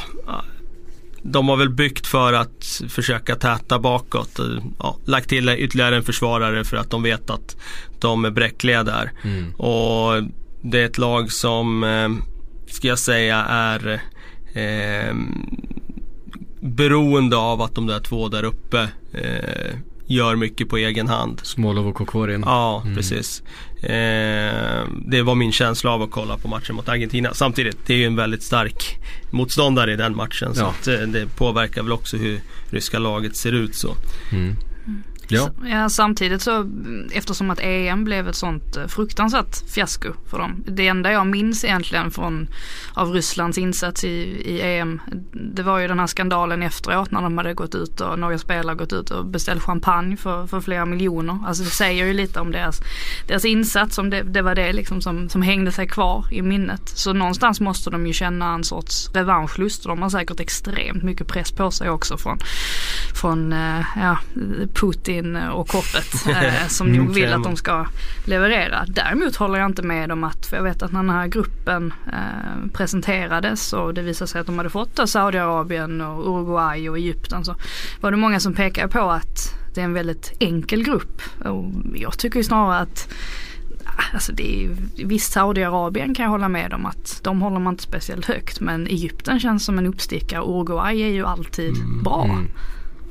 de 1.21 1.49
har 1.49 1.57
väl 1.57 1.69
byggt 1.69 2.07
för 2.07 2.33
att 2.33 2.81
försöka 2.89 3.35
täta 3.35 3.79
bakåt. 3.79 4.39
Ja, 4.79 4.97
lagt 5.05 5.29
till 5.29 5.49
ytterligare 5.49 5.95
en 5.95 6.03
försvarare 6.03 6.63
för 6.63 6.77
att 6.77 6.89
de 6.89 7.03
vet 7.03 7.29
att 7.29 7.57
de 7.99 8.25
är 8.25 8.31
bräckliga 8.31 8.83
där. 8.83 9.11
Mm. 9.23 9.53
Och 9.53 10.23
det 10.61 10.81
är 10.81 10.85
ett 10.85 10.97
lag 10.97 11.31
som, 11.31 11.83
eh, 11.83 12.09
ska 12.67 12.87
jag 12.87 12.99
säga, 12.99 13.37
är 13.49 14.01
eh, 14.53 15.15
beroende 16.59 17.37
av 17.37 17.61
att 17.61 17.75
de 17.75 17.87
där 17.87 17.99
två 17.99 18.29
där 18.29 18.43
uppe 18.43 18.89
eh, 19.13 19.75
gör 20.07 20.35
mycket 20.35 20.69
på 20.69 20.77
egen 20.77 21.07
hand. 21.07 21.41
Smolov 21.43 21.87
och 21.87 21.95
Kokorin. 21.95 22.43
Ja, 22.45 22.81
mm. 22.83 22.95
precis. 22.95 23.43
Eh, 23.83 24.83
det 25.05 25.21
var 25.21 25.35
min 25.35 25.51
känsla 25.51 25.91
av 25.91 26.01
att 26.01 26.11
kolla 26.11 26.37
på 26.37 26.47
matchen 26.47 26.75
mot 26.75 26.89
Argentina. 26.89 27.33
Samtidigt, 27.33 27.77
det 27.85 27.93
är 27.93 27.97
ju 27.97 28.05
en 28.05 28.15
väldigt 28.15 28.43
stark 28.43 28.97
motståndare 29.31 29.93
i 29.93 29.95
den 29.95 30.15
matchen. 30.15 30.55
Så 30.55 30.65
att, 30.65 30.87
eh, 30.87 30.99
det 30.99 31.27
påverkar 31.37 31.83
väl 31.83 31.91
också 31.91 32.17
hur 32.17 32.39
ryska 32.69 32.99
laget 32.99 33.35
ser 33.35 33.51
ut 33.51 33.75
så. 33.75 33.95
Mm. 34.31 34.55
Ja. 35.27 35.49
ja. 35.65 35.89
samtidigt 35.89 36.41
så 36.41 36.71
eftersom 37.11 37.49
att 37.49 37.59
EM 37.61 38.03
blev 38.03 38.27
ett 38.27 38.35
sånt 38.35 38.77
eh, 38.77 38.87
fruktansvärt 38.87 39.71
fiasko 39.73 40.13
för 40.29 40.39
dem. 40.39 40.63
Det 40.67 40.87
enda 40.87 41.11
jag 41.11 41.27
minns 41.27 41.63
egentligen 41.63 42.11
från 42.11 42.47
av 42.93 43.11
Rysslands 43.11 43.57
insats 43.57 44.03
i, 44.03 44.17
i 44.45 44.61
EM 44.61 45.01
det 45.55 45.63
var 45.63 45.79
ju 45.79 45.87
den 45.87 45.99
här 45.99 46.07
skandalen 46.07 46.63
efteråt 46.63 47.11
när 47.11 47.21
de 47.21 47.37
hade 47.37 47.53
gått 47.53 47.75
ut 47.75 48.01
och 48.01 48.19
några 48.19 48.37
spelare 48.37 48.75
gått 48.75 48.93
ut 48.93 49.11
och 49.11 49.25
beställt 49.25 49.63
champagne 49.63 50.17
för, 50.17 50.47
för 50.47 50.61
flera 50.61 50.85
miljoner. 50.85 51.39
Alltså 51.47 51.63
det 51.63 51.69
säger 51.69 52.05
ju 52.05 52.13
lite 52.13 52.39
om 52.39 52.51
deras, 52.51 52.81
deras 53.27 53.45
insats, 53.45 53.97
om 53.97 54.09
det, 54.09 54.21
det 54.21 54.41
var 54.41 54.55
det 54.55 54.73
liksom 54.73 55.01
som, 55.01 55.29
som 55.29 55.41
hängde 55.41 55.71
sig 55.71 55.87
kvar 55.87 56.25
i 56.31 56.41
minnet. 56.41 56.89
Så 56.89 57.13
någonstans 57.13 57.61
måste 57.61 57.89
de 57.89 58.07
ju 58.07 58.13
känna 58.13 58.53
en 58.53 58.63
sorts 58.63 59.09
revanschlust. 59.13 59.83
De 59.83 60.01
har 60.01 60.09
säkert 60.09 60.39
extremt 60.39 61.03
mycket 61.03 61.27
press 61.27 61.51
på 61.51 61.71
sig 61.71 61.89
också 61.89 62.17
från, 62.17 62.39
från 63.13 63.53
eh, 63.53 63.85
ja, 63.95 64.17
Putin 64.73 65.14
Putin 65.15 65.35
och 65.35 65.67
koppet 65.67 66.27
eh, 66.27 66.67
som 66.67 66.87
nog 66.87 67.13
vill 67.13 67.33
att 67.33 67.43
de 67.43 67.55
ska 67.55 67.85
leverera. 68.25 68.85
Däremot 68.87 69.35
håller 69.35 69.59
jag 69.59 69.69
inte 69.69 69.81
med 69.81 70.11
om 70.11 70.23
att, 70.23 70.45
för 70.45 70.57
jag 70.57 70.63
vet 70.63 70.83
att 70.83 70.91
när 70.91 70.99
den 70.99 71.09
här 71.09 71.27
gruppen 71.27 71.93
eh, 72.07 72.71
presenterades 72.73 73.73
och 73.73 73.93
det 73.93 74.01
visade 74.01 74.27
sig 74.27 74.41
att 74.41 74.47
de 74.47 74.57
hade 74.57 74.69
fått 74.69 75.09
Saudiarabien 75.09 76.01
och 76.01 76.27
Uruguay 76.27 76.89
och 76.89 76.97
Egypten 76.97 77.45
så 77.45 77.55
var 78.01 78.11
det 78.11 78.17
många 78.17 78.39
som 78.39 78.53
pekade 78.53 78.87
på 78.87 78.99
att 78.99 79.53
det 79.75 79.81
är 79.81 79.85
en 79.85 79.93
väldigt 79.93 80.33
enkel 80.39 80.83
grupp. 80.83 81.21
Och 81.45 81.71
jag 81.93 82.17
tycker 82.17 82.37
ju 82.37 82.43
snarare 82.43 82.79
att 82.79 83.13
Alltså 84.13 84.31
det 84.33 84.63
är, 84.63 84.77
visst 85.05 85.31
Saudiarabien 85.31 86.15
kan 86.15 86.23
jag 86.23 86.29
hålla 86.29 86.49
med 86.49 86.73
om 86.73 86.85
att 86.85 87.19
de 87.23 87.41
håller 87.41 87.59
man 87.59 87.73
inte 87.73 87.83
speciellt 87.83 88.25
högt 88.25 88.59
men 88.59 88.87
Egypten 88.87 89.39
känns 89.39 89.65
som 89.65 89.77
en 89.77 89.85
uppstickare. 89.85 90.41
Uruguay 90.41 91.01
är 91.01 91.07
ju 91.07 91.25
alltid 91.25 91.77
mm. 91.77 92.03
bra. 92.03 92.39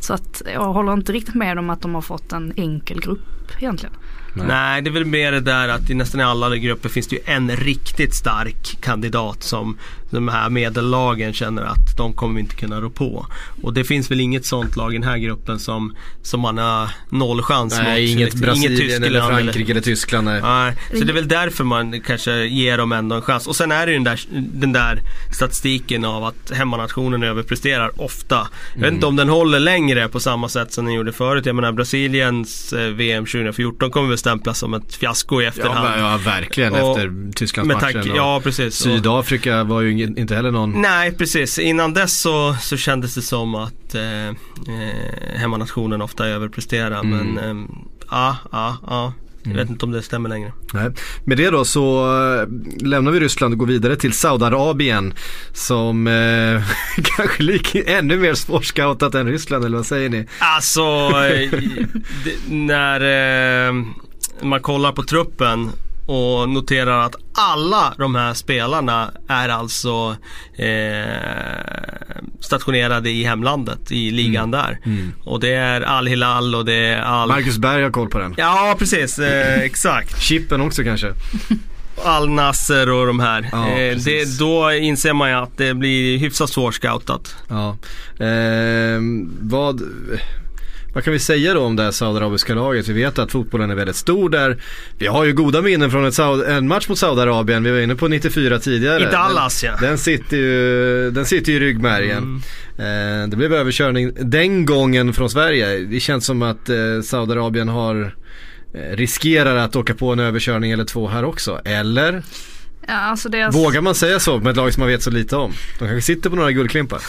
Så 0.05 0.15
att 0.15 0.43
jag 0.55 0.73
håller 0.73 0.93
inte 0.93 1.13
riktigt 1.13 1.35
med 1.35 1.59
om 1.59 1.71
att 1.71 1.83
de 1.83 1.95
har 1.95 2.03
fått 2.03 2.33
en 2.33 2.53
enkel 2.57 3.01
grupp 3.01 3.53
egentligen. 3.59 3.95
Nej. 4.35 4.47
Nej. 4.47 4.83
det 4.83 4.91
är 4.91 4.93
väl 4.93 5.05
mer 5.05 5.33
det 5.33 5.41
där 5.41 5.69
att 5.69 5.91
i 5.91 5.95
nästan 5.95 6.21
alla 6.21 6.57
grupper 6.57 6.89
finns 6.89 7.07
det 7.07 7.17
ju 7.17 7.23
en 7.25 7.57
riktigt 7.57 8.15
stark 8.15 8.79
kandidat 8.81 9.43
som 9.43 9.79
de 10.15 10.29
här 10.29 10.51
medellagen 10.51 11.33
känner 11.33 11.63
att 11.63 11.97
de 11.97 12.13
kommer 12.13 12.35
vi 12.35 12.41
inte 12.41 12.57
kunna 12.57 12.81
rå 12.81 12.91
på. 12.91 13.27
Och 13.63 13.75
det 13.75 13.85
finns 13.85 14.11
väl 14.11 14.21
inget 14.21 14.47
sånt 14.47 14.77
lag 14.77 14.95
i 14.95 14.99
den 14.99 15.09
här 15.09 15.19
gruppen 15.19 15.59
som, 15.59 15.97
som 16.23 16.41
man 16.41 16.59
har 16.59 16.91
noll 17.09 17.43
chans 17.43 17.79
nej, 17.79 18.03
mot. 18.03 18.11
Inget 18.11 18.35
Brasilien 18.35 18.73
inget 18.73 19.03
eller 19.03 19.21
Frankrike 19.21 19.59
eller, 19.59 19.71
eller 19.71 19.81
Tyskland. 19.81 20.25
Nej. 20.25 20.43
nej. 20.43 20.77
Så 20.93 21.05
det 21.05 21.13
är 21.13 21.15
väl 21.15 21.29
därför 21.29 21.65
man 21.65 22.01
kanske 22.01 22.45
ger 22.45 22.79
dem 22.79 22.93
ändå 22.93 23.17
en 23.17 23.23
chans. 23.23 23.47
Och 23.47 23.57
sen 23.57 23.73
är 23.73 23.87
det 23.87 23.93
ju 23.93 23.99
den 23.99 24.05
där, 24.05 24.21
den 24.31 24.73
där 24.73 25.01
statistiken 25.33 26.05
av 26.05 26.25
att 26.25 26.51
hemmanationen 26.51 27.23
överpresterar 27.23 28.03
ofta. 28.03 28.35
Jag 28.35 28.77
mm. 28.77 28.83
vet 28.83 28.93
inte 28.95 29.07
om 29.07 29.17
den 29.17 29.29
håller 29.29 29.61
längre 29.61 30.09
på 30.09 30.21
samma 30.21 30.49
sätt 30.49 30.73
som 30.73 30.85
den 30.85 30.95
gjorde 30.95 31.13
förut. 31.13 31.47
Jag 31.47 31.57
menar 31.57 31.73
Brasiliens 31.73 32.73
eh, 32.73 32.89
VM 32.89 33.25
2014 33.25 33.91
kommer 33.91 34.09
väl 34.09 34.19
stämplas 34.19 34.59
som 34.59 34.75
ett 34.75 34.95
fiasko 34.95 35.43
i 35.43 35.45
efterhand. 35.45 36.01
Ja, 36.01 36.11
ja 36.11 36.17
verkligen 36.25 36.73
och, 36.73 36.91
efter 36.91 37.33
Tysklandsmatchen. 37.33 38.13
Ja, 38.17 38.41
precis. 38.45 38.75
Sydafrika 38.75 39.65
var 39.65 39.81
ju 39.81 40.04
inte 40.05 40.35
heller 40.35 40.51
någon... 40.51 40.83
Nej, 40.83 41.13
precis. 41.13 41.59
Innan 41.59 41.95
dess 41.95 42.21
så, 42.21 42.57
så 42.61 42.77
kändes 42.77 43.15
det 43.15 43.23
som 43.23 43.55
att 43.55 43.95
eh, 43.95 44.29
eh, 44.29 44.35
hemmanationen 45.37 46.03
ofta 46.03 46.27
överpresterar. 46.27 47.01
Mm. 47.01 47.35
Men 47.35 47.59
eh, 47.59 47.67
ja, 48.11 48.37
ja, 48.53 48.77
ja. 48.87 49.13
Jag 49.43 49.53
mm. 49.53 49.63
vet 49.63 49.71
inte 49.71 49.87
om 49.87 49.93
det 49.93 50.03
stämmer 50.03 50.29
längre. 50.29 50.53
Nej. 50.73 50.91
Med 51.25 51.37
det 51.37 51.51
då 51.51 51.65
så 51.65 52.05
äh, 52.41 52.49
lämnar 52.87 53.13
vi 53.13 53.21
Ryssland 53.21 53.55
och 53.55 53.59
går 53.59 53.67
vidare 53.67 53.97
till 53.97 54.13
Saudiarabien 54.13 55.15
som 55.53 56.07
äh, 56.07 56.63
kanske 57.17 57.43
lik 57.43 57.75
ännu 57.75 58.17
mer 58.17 58.35
svårscoutat 58.35 59.15
än 59.15 59.27
Ryssland 59.27 59.65
eller 59.65 59.77
vad 59.77 59.87
säger 59.87 60.09
ni? 60.09 60.27
Alltså, 60.39 61.11
när 62.49 63.73
man 64.45 64.61
kollar 64.61 64.93
på 64.93 65.03
truppen 65.03 65.71
och 66.07 66.49
noterar 66.49 67.01
att 67.01 67.17
alla 67.35 67.95
de 67.99 68.15
här 68.15 68.35
spelarna 68.35 69.11
är 69.29 69.49
alltså 69.49 70.17
eh, 70.57 71.05
stationerade 72.41 73.11
i 73.11 73.25
hemlandet, 73.25 73.93
i 73.93 74.11
ligan 74.11 74.45
mm. 74.45 74.51
där. 74.51 74.79
Mm. 74.85 75.13
Och 75.25 75.41
det 75.41 75.55
är 75.55 75.81
Al 75.81 76.07
Hilal 76.07 76.55
och 76.55 76.65
det 76.65 76.75
är 76.75 77.03
Al... 77.03 77.29
Marcus 77.29 77.59
Berg 77.59 77.83
har 77.83 77.91
koll 77.91 78.09
på 78.09 78.19
den. 78.19 78.35
Ja, 78.37 78.77
precis. 78.79 79.19
Eh, 79.19 79.61
exakt. 79.63 80.23
Chippen 80.23 80.61
också 80.61 80.85
kanske. 80.85 81.13
Al 82.05 82.29
Nasser 82.29 82.91
och 82.91 83.07
de 83.07 83.21
här. 83.21 83.49
Ja, 83.53 83.69
eh, 83.69 83.97
det, 83.97 84.39
då 84.39 84.73
inser 84.73 85.13
man 85.13 85.31
ju 85.31 85.37
att 85.37 85.59
det 85.59 85.75
blir 85.75 86.19
hyfsat 86.19 86.51
svårscoutat. 86.51 87.37
Ja. 87.49 87.77
Eh, 88.25 89.01
vad 89.41 89.83
vad 90.95 91.05
kan 91.05 91.13
vi 91.13 91.19
säga 91.19 91.55
då 91.55 91.61
om 91.61 91.77
det 91.77 91.83
här 91.83 91.91
saudiarabiska 91.91 92.55
laget? 92.55 92.89
Vi 92.89 92.93
vet 92.93 93.19
att 93.19 93.33
fotbollen 93.33 93.71
är 93.71 93.75
väldigt 93.75 93.97
stor 93.97 94.31
där. 94.31 94.63
Vi 94.99 95.07
har 95.07 95.25
ju 95.25 95.33
goda 95.33 95.63
minnen 95.63 95.91
från 95.91 96.11
en 96.49 96.69
match 96.69 96.89
mot 96.89 96.99
Saudiarabien. 96.99 97.63
Vi 97.63 97.71
var 97.71 97.79
inne 97.79 97.95
på 97.95 98.09
94 98.09 98.59
tidigare. 98.59 99.03
I 99.03 99.13
Dallas 99.13 99.61
den, 99.61 99.71
ja. 99.71 99.89
Den 99.89 99.99
sitter 99.99 100.37
ju, 100.37 101.11
den 101.11 101.27
sitter 101.27 101.53
ju 101.53 101.57
i 101.57 101.61
ryggmärgen. 101.61 102.43
Mm. 102.79 103.23
Eh, 103.23 103.29
det 103.29 103.37
blev 103.37 103.55
överkörning 103.55 104.11
den 104.21 104.67
gången 104.67 105.13
från 105.13 105.31
Sverige. 105.31 105.79
Det 105.79 106.01
känns 106.01 106.27
som 106.27 106.43
att 106.43 106.69
eh, 106.69 106.77
Saudiarabien 107.05 107.69
har 107.69 108.15
eh, 108.75 108.97
riskerar 108.97 109.57
att 109.57 109.77
åka 109.77 109.95
på 109.95 110.13
en 110.13 110.19
överkörning 110.19 110.73
eller 110.73 110.85
två 110.85 111.09
här 111.09 111.25
också. 111.25 111.61
Eller? 111.65 112.23
Ja, 112.89 112.95
alltså 112.95 113.29
deras... 113.29 113.55
Vågar 113.55 113.81
man 113.81 113.95
säga 113.95 114.21
så 114.21 114.39
med 114.39 114.51
ett 114.51 114.57
lag 114.57 114.73
som 114.75 114.81
man 114.81 114.89
vet 114.89 115.03
så 115.03 115.11
lite 115.11 115.37
om? 115.37 115.53
De 115.79 115.89
kanske 115.89 116.03
sitter 116.03 116.31
på 116.31 116.37
några 116.37 116.53
guldklimpar. 116.53 117.01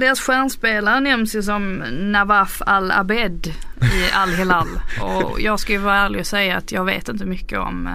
deras 0.00 0.20
stjärnspelare 0.20 1.00
nämns 1.00 1.34
ju 1.34 1.42
som 1.42 1.74
Nawaf 1.90 2.62
Al-Abed 2.66 3.46
i 3.80 4.12
Al-Hilal. 4.14 4.68
Och 5.00 5.40
jag 5.40 5.60
ska 5.60 5.72
ju 5.72 5.78
vara 5.78 5.96
ärlig 5.96 6.20
och 6.20 6.26
säga 6.26 6.56
att 6.56 6.72
jag 6.72 6.84
vet 6.84 7.08
inte 7.08 7.24
mycket 7.24 7.58
om 7.58 7.86
eh, 7.86 7.92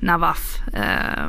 Nawaf 0.00 0.58
eh, 0.72 1.24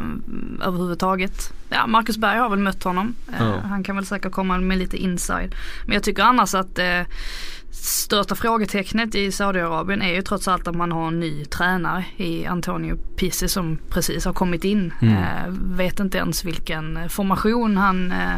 överhuvudtaget. 0.62 1.54
Ja, 1.70 1.88
Marcus 1.88 2.18
Berg 2.18 2.40
har 2.40 2.50
väl 2.50 2.60
mött 2.60 2.84
honom. 2.84 3.16
Eh, 3.34 3.46
ja. 3.46 3.60
Han 3.60 3.84
kan 3.84 3.96
väl 3.96 4.06
säkert 4.06 4.32
komma 4.32 4.58
med 4.58 4.78
lite 4.78 4.98
inside. 4.98 5.56
Men 5.86 5.94
jag 5.94 6.04
tycker 6.04 6.24
annars 6.24 6.56
att 6.56 6.80
eh, 6.80 7.02
största 7.72 8.36
frågetecknet 8.36 9.16
i 9.16 9.32
Saudiarabien 9.32 10.02
är 10.02 10.14
ju 10.14 10.22
trots 10.22 10.48
allt 10.48 10.68
att 10.68 10.76
man 10.76 10.92
har 10.92 11.08
en 11.08 11.20
ny 11.20 11.46
tränare 11.46 12.06
i 12.18 12.46
Antonio 12.46 12.98
Pizzi 13.16 13.48
som 13.48 13.78
precis 13.90 14.26
har 14.26 14.34
kommit 14.34 14.64
in. 14.64 14.94
Mm. 15.02 15.14
Eh, 15.14 15.48
vet 15.50 16.00
inte 16.00 16.18
ens 16.18 16.46
vilken 16.46 17.10
formation 17.10 17.78
han, 17.78 18.12
eh, 18.12 18.36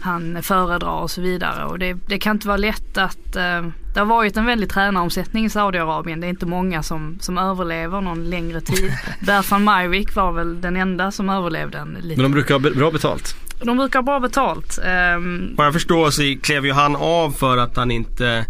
han 0.00 0.42
föredrar 0.42 1.00
och 1.02 1.10
så 1.10 1.20
vidare. 1.20 1.64
Och 1.64 1.78
det, 1.78 1.96
det 2.06 2.18
kan 2.18 2.36
inte 2.36 2.48
vara 2.48 2.56
lätt 2.56 2.98
att 2.98 3.36
eh, 3.36 3.66
det 3.94 4.00
har 4.00 4.06
varit 4.06 4.36
en 4.36 4.46
väldig 4.46 4.70
tränaromsättning 4.70 5.44
i 5.44 5.50
Saudiarabien. 5.50 6.20
Det 6.20 6.26
är 6.26 6.28
inte 6.28 6.46
många 6.46 6.82
som, 6.82 7.18
som 7.20 7.38
överlever 7.38 8.00
någon 8.00 8.30
längre 8.30 8.60
tid. 8.60 8.92
Berfan 9.26 9.64
Majvik 9.64 10.14
var 10.14 10.32
väl 10.32 10.60
den 10.60 10.76
enda 10.76 11.10
som 11.10 11.30
överlevde 11.30 11.78
en 11.78 11.92
liten. 11.94 12.08
Men 12.08 12.22
de 12.22 12.32
brukar 12.32 12.54
ha 12.54 12.70
bra 12.70 12.90
betalt. 12.90 13.36
De 13.60 13.76
brukar 13.76 13.98
ha 13.98 14.04
bra 14.04 14.20
betalt. 14.20 14.78
Um... 15.16 15.54
Vad 15.56 15.66
jag 15.66 15.72
förstår 15.72 16.10
så 16.10 16.36
klev 16.42 16.66
ju 16.66 16.72
han 16.72 16.96
av 16.96 17.30
för 17.30 17.56
att 17.56 17.76
han 17.76 17.90
inte 17.90 18.28
eh, 18.28 18.44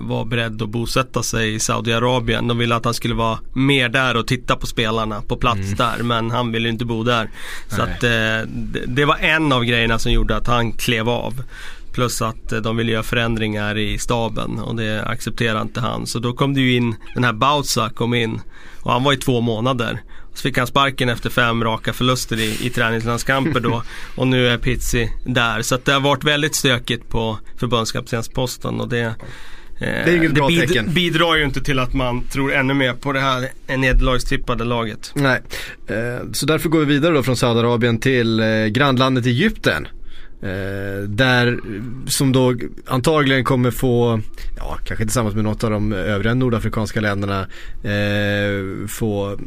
var 0.00 0.24
beredd 0.24 0.62
att 0.62 0.68
bosätta 0.68 1.22
sig 1.22 1.54
i 1.54 1.60
Saudiarabien. 1.60 2.48
De 2.48 2.58
ville 2.58 2.76
att 2.76 2.84
han 2.84 2.94
skulle 2.94 3.14
vara 3.14 3.38
mer 3.52 3.88
där 3.88 4.16
och 4.16 4.26
titta 4.26 4.56
på 4.56 4.66
spelarna 4.66 5.22
på 5.22 5.36
plats 5.36 5.60
mm. 5.60 5.74
där. 5.76 6.02
Men 6.02 6.30
han 6.30 6.52
ville 6.52 6.68
inte 6.68 6.84
bo 6.84 7.02
där. 7.02 7.30
Så 7.68 7.82
att, 7.82 8.02
eh, 8.02 8.48
det, 8.48 8.86
det 8.86 9.04
var 9.04 9.16
en 9.16 9.52
av 9.52 9.64
grejerna 9.64 9.98
som 9.98 10.12
gjorde 10.12 10.36
att 10.36 10.46
han 10.46 10.72
klev 10.72 11.08
av. 11.08 11.42
Plus 11.92 12.22
att 12.22 12.52
eh, 12.52 12.58
de 12.58 12.76
ville 12.76 12.92
göra 12.92 13.02
förändringar 13.02 13.78
i 13.78 13.98
staben 13.98 14.58
och 14.58 14.76
det 14.76 15.04
accepterade 15.04 15.62
inte 15.62 15.80
han. 15.80 16.06
Så 16.06 16.18
då 16.18 16.32
kom 16.32 16.54
det 16.54 16.60
ju 16.60 16.76
in, 16.76 16.94
den 17.14 17.24
här 17.24 17.32
Bautza 17.32 17.90
kom 17.90 18.14
in 18.14 18.40
och 18.80 18.92
han 18.92 19.04
var 19.04 19.12
i 19.12 19.16
två 19.16 19.40
månader. 19.40 20.02
Så 20.34 20.42
fick 20.42 20.58
han 20.58 20.66
sparken 20.66 21.08
efter 21.08 21.30
fem 21.30 21.64
raka 21.64 21.92
förluster 21.92 22.40
i, 22.40 22.66
i 22.66 22.70
träningslandskamper 22.70 23.60
då. 23.60 23.82
Och 24.16 24.26
nu 24.26 24.48
är 24.48 24.58
Pizzi 24.58 25.10
där. 25.26 25.62
Så 25.62 25.78
det 25.84 25.92
har 25.92 26.00
varit 26.00 26.24
väldigt 26.24 26.54
stökigt 26.54 27.08
på 27.08 27.38
förbundskaptensposten 27.56 28.80
och 28.80 28.88
det 28.88 29.14
Eh, 29.80 29.88
Det 29.88 30.10
är 30.12 30.16
inget 30.16 30.32
bra 30.34 30.48
bid- 30.48 30.60
tecken. 30.68 30.94
bidrar 30.94 31.36
ju 31.36 31.44
inte 31.44 31.60
till 31.62 31.78
att 31.78 31.94
man 31.94 32.28
tror 32.28 32.52
ännu 32.54 32.74
mer 32.74 32.92
på 32.92 33.12
det 33.12 33.20
här 33.20 33.48
nederlagstippade 33.76 34.64
laget. 34.64 35.12
Nej, 35.14 35.40
eh, 35.86 35.96
så 36.32 36.46
därför 36.46 36.68
går 36.68 36.78
vi 36.78 36.84
vidare 36.84 37.14
då 37.14 37.22
från 37.22 37.36
Saudiarabien 37.36 37.98
till 37.98 38.40
eh, 38.40 38.46
grannlandet 38.66 39.26
Egypten. 39.26 39.88
Eh, 40.42 41.02
där, 41.02 41.60
som 42.06 42.32
då 42.32 42.54
antagligen 42.86 43.44
kommer 43.44 43.70
få, 43.70 44.20
ja 44.56 44.78
kanske 44.84 45.04
tillsammans 45.04 45.34
med 45.34 45.44
något 45.44 45.64
av 45.64 45.70
de 45.70 45.92
övriga 45.92 46.34
nordafrikanska 46.34 47.00
länderna, 47.00 47.40
eh, 47.82 48.86
få 48.88 49.38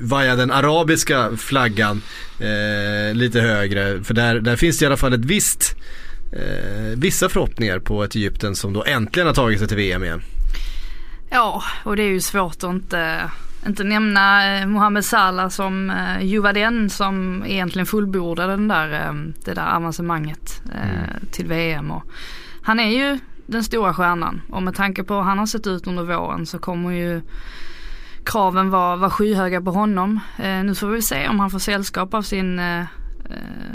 vaja 0.00 0.36
den 0.36 0.50
arabiska 0.50 1.36
flaggan 1.36 2.02
eh, 2.38 3.14
lite 3.14 3.40
högre. 3.40 4.04
För 4.04 4.14
där, 4.14 4.40
där 4.40 4.56
finns 4.56 4.78
det 4.78 4.82
i 4.82 4.86
alla 4.86 4.96
fall 4.96 5.12
ett 5.12 5.24
visst, 5.24 5.76
eh, 6.32 6.96
vissa 6.96 7.28
förhoppningar 7.28 7.78
på 7.78 8.04
ett 8.04 8.14
Egypten 8.14 8.56
som 8.56 8.72
då 8.72 8.84
äntligen 8.84 9.26
har 9.26 9.34
tagit 9.34 9.58
sig 9.58 9.68
till 9.68 9.76
VM 9.76 10.04
igen. 10.04 10.22
Ja, 11.30 11.62
och 11.84 11.96
det 11.96 12.02
är 12.02 12.10
ju 12.10 12.20
svårt 12.20 12.56
att 12.56 12.70
inte, 12.70 13.30
inte 13.66 13.84
nämna 13.84 14.56
eh, 14.56 14.66
Mohamed 14.66 15.04
Salah 15.04 15.48
som 15.48 15.90
eh, 15.90 16.22
ju 16.22 16.38
var 16.38 16.52
den 16.52 16.90
som 16.90 17.44
egentligen 17.46 17.86
fullbordade 17.86 18.52
den 18.52 18.68
där, 18.68 18.92
eh, 18.92 19.14
det 19.44 19.54
där 19.54 19.76
avancemanget 19.76 20.62
eh, 20.74 21.30
till 21.30 21.46
VM. 21.46 21.90
Och 21.90 22.04
han 22.62 22.80
är 22.80 22.90
ju 22.90 23.18
den 23.46 23.64
stora 23.64 23.94
stjärnan 23.94 24.42
och 24.50 24.62
med 24.62 24.74
tanke 24.74 25.04
på 25.04 25.14
hur 25.14 25.22
han 25.22 25.38
har 25.38 25.46
sett 25.46 25.66
ut 25.66 25.86
under 25.86 26.02
våren 26.02 26.46
så 26.46 26.58
kommer 26.58 26.90
ju 26.90 27.22
kraven 28.24 28.70
vara, 28.70 28.96
vara 28.96 29.10
skyhöga 29.10 29.60
på 29.60 29.70
honom. 29.70 30.20
Nu 30.38 30.74
får 30.74 30.86
vi 30.86 31.02
se 31.02 31.28
om 31.28 31.40
han 31.40 31.50
får 31.50 31.58
sällskap 31.58 32.14
av 32.14 32.22
sin 32.22 32.60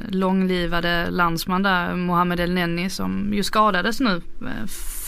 långlivade 0.07 1.09
landsman 1.09 1.63
där, 1.63 1.95
Mohamed 1.95 2.39
El 2.39 2.53
Neni 2.53 2.89
som 2.89 3.33
ju 3.33 3.43
skadades 3.43 3.99
nu 3.99 4.21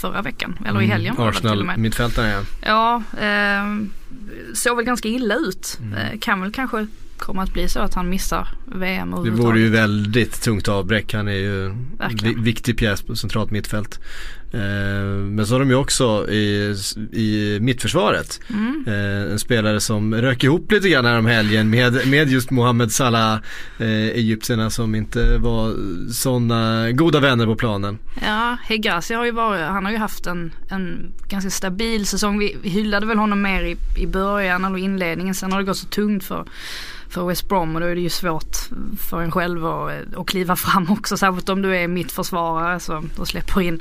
förra 0.01 0.21
veckan, 0.21 0.59
eller 0.65 0.81
i 0.81 0.85
helgen 0.85 1.15
var 1.15 1.25
det 1.25 1.31
väl 1.31 1.39
till 1.39 1.47
och 1.47 1.51
Arsenal 1.53 1.65
med. 1.65 1.77
mittfältaren 1.79 2.29
ja. 2.29 3.03
Ja, 3.13 3.19
eh, 3.21 3.63
såg 4.53 4.75
väl 4.77 4.85
ganska 4.85 5.07
illa 5.09 5.35
ut. 5.35 5.79
Eh, 5.97 6.19
kan 6.19 6.41
väl 6.41 6.51
kanske 6.51 6.87
komma 7.17 7.43
att 7.43 7.53
bli 7.53 7.69
så 7.69 7.79
att 7.79 7.93
han 7.93 8.09
missar 8.09 8.47
VM 8.65 9.11
Det 9.23 9.29
vore 9.29 9.59
ju 9.59 9.69
väldigt 9.69 10.41
tungt 10.41 10.67
avbräck. 10.67 11.13
Han 11.13 11.27
är 11.27 11.31
ju 11.31 11.65
en 11.65 11.87
Verkligen. 11.97 12.43
viktig 12.43 12.77
pjäs 12.77 13.01
på 13.01 13.15
centralt 13.15 13.51
mittfält. 13.51 13.99
Eh, 14.53 14.59
men 15.29 15.45
så 15.47 15.53
har 15.53 15.59
de 15.59 15.69
ju 15.69 15.75
också 15.75 16.29
i, 16.29 16.75
i 17.11 17.57
mittförsvaret 17.61 18.39
Mm. 18.49 18.83
eh, 18.87 19.31
en 19.31 19.39
spelare 19.39 19.79
som 19.79 20.15
rök 20.15 20.43
ihop 20.43 20.71
lite 20.71 20.89
grann 20.89 21.05
här 21.05 21.17
om 21.19 21.25
helgen 21.25 21.69
med, 21.69 22.07
med 22.07 22.29
just 22.29 22.51
Mohamed 22.51 22.91
Salah, 22.91 23.33
eh, 23.79 23.87
egyptierna 23.89 24.69
som 24.69 24.95
inte 24.95 25.37
var 25.37 25.73
sådana 26.13 26.91
goda 26.91 27.19
vänner 27.19 27.45
på 27.45 27.55
planen. 27.55 27.97
Ja, 28.21 28.57
Hegazi 28.63 29.13
har 29.13 29.25
ju 29.25 29.31
varit, 29.31 29.61
han 29.61 29.85
har 29.85 29.91
ju 29.91 29.97
haft 29.97 30.27
en, 30.27 30.51
en 30.69 31.11
ganska 31.29 31.49
stabil 31.49 32.05
säsong. 32.05 32.39
Vi, 32.39 32.57
vi 32.61 32.69
hyllade 32.69 33.05
väl 33.05 33.17
honom 33.17 33.41
mer 33.41 33.63
i, 33.63 33.77
i 33.97 34.07
början 34.07 34.65
eller 34.65 34.77
inledningen. 34.77 35.35
Sen 35.35 35.51
har 35.51 35.59
det 35.59 35.65
gått 35.65 35.77
så 35.77 35.87
tungt 35.87 36.23
för, 36.23 36.45
för 37.09 37.27
West 37.27 37.49
Brom 37.49 37.75
och 37.75 37.81
då 37.81 37.87
är 37.87 37.95
det 37.95 38.01
ju 38.01 38.09
svårt 38.09 38.55
för 39.09 39.21
en 39.21 39.31
själv 39.31 39.65
att, 39.65 39.91
att 40.17 40.27
kliva 40.27 40.55
fram 40.55 40.89
också. 40.91 41.17
Särskilt 41.17 41.49
om 41.49 41.61
du 41.61 41.75
är 41.77 41.87
mittförsvarare 41.87 42.79
så, 42.79 43.03
och 43.17 43.27
släpper 43.27 43.61
in 43.61 43.79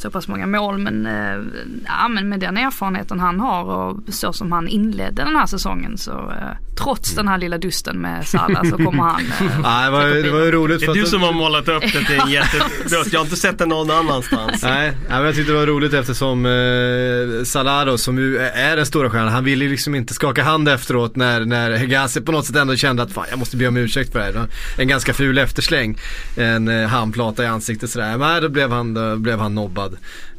så 0.00 0.10
pass 0.10 0.28
många 0.28 0.46
mål. 0.46 0.78
Men, 0.78 1.06
eh, 1.06 1.44
ja, 1.86 2.08
men 2.08 2.28
med 2.28 2.40
den 2.40 2.56
erfarenheten 2.56 3.20
han 3.20 3.40
har 3.40 3.64
och 3.64 4.00
så 4.08 4.32
som 4.32 4.52
han 4.52 4.68
inledde 4.68 5.24
den 5.24 5.36
här 5.36 5.46
säsongen 5.46 5.98
så 5.98 6.10
eh, 6.10 6.76
trots 6.78 7.14
den 7.14 7.28
här 7.28 7.38
lilla 7.38 7.58
dusten 7.58 7.96
med 7.98 8.26
Salah 8.26 8.62
så 8.64 8.76
kommer 8.76 9.02
han 9.02 9.20
eh, 9.20 9.60
Nej, 9.62 9.84
det, 9.84 9.90
var, 9.90 10.06
ju- 10.06 10.22
det 10.22 10.30
var 10.30 10.40
ju 10.44 10.50
roligt 10.50 10.80
Det 10.80 10.86
för 10.86 10.92
är 10.92 10.96
du 10.96 11.02
att 11.02 11.08
som 11.08 11.22
har 11.22 11.32
målat 11.32 11.68
upp 11.68 11.82
det 11.82 12.04
till 12.04 12.20
en 12.24 12.30
jättebra. 12.30 12.66
Jag 13.12 13.18
har 13.18 13.24
inte 13.24 13.36
sett 13.36 13.58
det 13.58 13.66
någon 13.66 13.90
annanstans. 13.90 14.62
Nej, 14.62 14.92
men 15.08 15.24
jag 15.24 15.34
tyckte 15.34 15.52
det 15.52 15.58
var 15.58 15.66
roligt 15.66 15.92
eftersom 15.92 16.46
eh, 16.46 17.44
Salah 17.44 17.86
då, 17.86 17.98
som 17.98 18.18
ju 18.18 18.38
är 18.38 18.76
den 18.76 18.86
stora 18.86 19.10
stjärnan, 19.10 19.28
han 19.32 19.44
ville 19.44 19.64
ju 19.64 19.70
liksom 19.70 19.94
inte 19.94 20.14
skaka 20.14 20.42
hand 20.42 20.68
efteråt 20.68 21.16
när, 21.16 21.40
när 21.44 21.70
Hegazi 21.76 22.20
på 22.20 22.32
något 22.32 22.46
sätt 22.46 22.56
ändå 22.56 22.76
kände 22.76 23.02
att 23.02 23.12
fan 23.12 23.26
jag 23.30 23.38
måste 23.38 23.56
be 23.56 23.68
om 23.68 23.76
ursäkt 23.76 24.12
för 24.12 24.18
det 24.18 24.24
här. 24.24 24.46
En 24.78 24.88
ganska 24.88 25.12
ful 25.14 25.38
eftersläng. 25.38 25.98
En 26.36 26.68
eh, 26.68 26.88
handplata 26.88 27.44
i 27.44 27.46
ansiktet 27.46 27.90
sådär. 27.90 28.16
Men 28.18 28.42
då 28.42 28.48
blev 28.48 28.70
han, 28.70 28.94
då 28.94 29.16
blev 29.16 29.38
han 29.38 29.54
nobbad. 29.54 29.85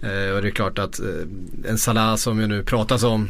Eh, 0.01 0.35
och 0.35 0.41
det 0.41 0.47
är 0.47 0.51
klart 0.51 0.79
att 0.79 0.99
eh, 0.99 1.05
en 1.65 1.77
Salah 1.77 2.15
som 2.15 2.41
ju 2.41 2.47
nu 2.47 2.63
pratas 2.63 3.03
om 3.03 3.29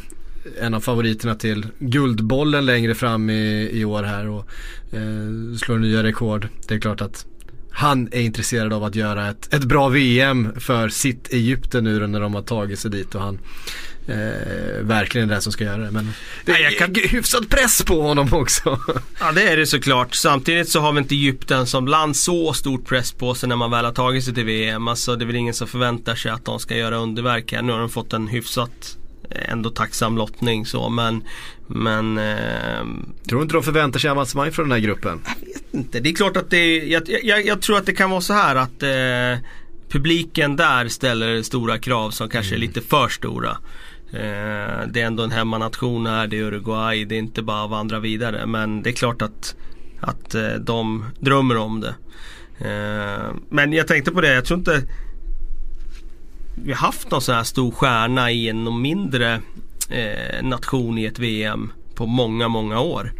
en 0.60 0.74
av 0.74 0.80
favoriterna 0.80 1.34
till 1.34 1.66
Guldbollen 1.78 2.66
längre 2.66 2.94
fram 2.94 3.30
i, 3.30 3.70
i 3.72 3.84
år 3.84 4.02
här 4.02 4.28
och 4.28 4.46
eh, 4.92 5.56
slår 5.58 5.78
nya 5.78 6.02
rekord. 6.02 6.48
Det 6.68 6.74
är 6.74 6.78
klart 6.78 7.00
att 7.00 7.26
han 7.70 8.08
är 8.12 8.20
intresserad 8.20 8.72
av 8.72 8.84
att 8.84 8.94
göra 8.94 9.28
ett, 9.28 9.54
ett 9.54 9.64
bra 9.64 9.88
VM 9.88 10.52
för 10.60 10.88
sitt 10.88 11.32
Egypten 11.32 11.84
nu 11.84 12.06
när 12.06 12.20
de 12.20 12.34
har 12.34 12.42
tagit 12.42 12.78
sig 12.78 12.90
dit 12.90 13.14
och 13.14 13.20
han 13.20 13.38
eh, 14.08 14.82
verkligen 14.82 15.28
är 15.30 15.32
den 15.32 15.42
som 15.42 15.52
ska 15.52 15.64
göra 15.64 15.76
det. 15.78 15.90
Men 15.90 16.12
det 16.44 16.52
är 16.52 16.58
jag 16.58 16.78
kan- 16.78 16.94
hyfsad 16.94 17.48
press 17.50 17.82
på 17.82 18.02
honom 18.02 18.28
också. 18.34 18.80
Ja 19.20 19.32
det 19.32 19.42
är 19.48 19.56
det 19.56 19.66
såklart. 19.66 20.14
Samtidigt 20.14 20.68
så 20.68 20.80
har 20.80 20.92
vi 20.92 20.98
inte 20.98 21.14
Egypten 21.14 21.66
som 21.66 21.86
land 21.88 22.16
så 22.16 22.52
stor 22.52 22.78
press 22.78 23.12
på 23.12 23.34
sig 23.34 23.48
när 23.48 23.56
man 23.56 23.70
väl 23.70 23.84
har 23.84 23.92
tagit 23.92 24.24
sig 24.24 24.34
till 24.34 24.44
VM. 24.44 24.88
Alltså 24.88 25.16
det 25.16 25.24
är 25.24 25.26
väl 25.26 25.36
ingen 25.36 25.54
som 25.54 25.68
förväntar 25.68 26.14
sig 26.14 26.30
att 26.30 26.44
de 26.44 26.58
ska 26.58 26.76
göra 26.76 26.96
underverk 26.96 27.52
här. 27.52 27.62
Nu 27.62 27.72
har 27.72 27.80
de 27.80 27.88
fått 27.90 28.12
en 28.12 28.28
hyfsat 28.28 28.96
eh, 29.30 29.52
ändå 29.52 29.70
tacksam 29.70 30.16
lottning 30.16 30.66
så 30.66 30.88
men 30.88 31.22
Men 31.66 32.18
ehm, 32.18 33.12
Tror 33.28 33.38
du 33.38 33.42
inte 33.42 33.54
de 33.54 33.62
förväntar 33.62 33.98
sig 34.00 34.10
avancemang 34.10 34.52
från 34.52 34.68
den 34.68 34.72
här 34.72 34.86
gruppen? 34.86 35.20
inte. 35.72 36.00
Det 36.00 36.08
är 36.10 36.14
klart 36.14 36.36
att 36.36 36.50
det 36.50 36.76
jag, 36.78 37.02
jag, 37.22 37.46
jag 37.46 37.62
tror 37.62 37.76
att 37.78 37.86
det 37.86 37.92
kan 37.94 38.10
vara 38.10 38.20
så 38.20 38.32
här 38.32 38.56
att 38.56 38.82
eh, 38.82 39.44
Publiken 39.90 40.56
där 40.56 40.88
ställer 40.88 41.42
stora 41.42 41.78
krav 41.78 42.10
som 42.10 42.28
kanske 42.28 42.54
är 42.54 42.58
lite 42.58 42.80
för 42.80 43.08
stora. 43.08 43.56
Eh, 44.12 44.86
det 44.88 45.00
är 45.00 45.06
ändå 45.06 45.22
en 45.22 45.30
hemmanation 45.30 46.06
här, 46.06 46.26
det 46.26 46.38
är 46.38 46.42
Uruguay, 46.42 47.04
det 47.04 47.14
är 47.14 47.18
inte 47.18 47.42
bara 47.42 47.64
att 47.64 47.70
vandra 47.70 48.00
vidare. 48.00 48.46
Men 48.46 48.82
det 48.82 48.90
är 48.90 48.94
klart 48.94 49.22
att, 49.22 49.56
att 50.00 50.34
eh, 50.34 50.54
de 50.60 51.04
drömmer 51.20 51.56
om 51.56 51.80
det. 51.80 51.94
Eh, 52.58 53.34
men 53.48 53.72
jag 53.72 53.86
tänkte 53.86 54.10
på 54.10 54.20
det, 54.20 54.34
jag 54.34 54.44
tror 54.44 54.58
inte 54.58 54.82
vi 56.54 56.72
har 56.72 56.78
haft 56.78 57.10
någon 57.10 57.22
sån 57.22 57.34
här 57.34 57.44
stor 57.44 57.70
stjärna 57.70 58.30
i 58.30 58.48
en 58.48 58.80
mindre 58.80 59.40
eh, 59.90 60.42
nation 60.42 60.98
i 60.98 61.04
ett 61.04 61.18
VM 61.18 61.72
på 61.94 62.06
många, 62.06 62.48
många 62.48 62.80
år. 62.80 63.12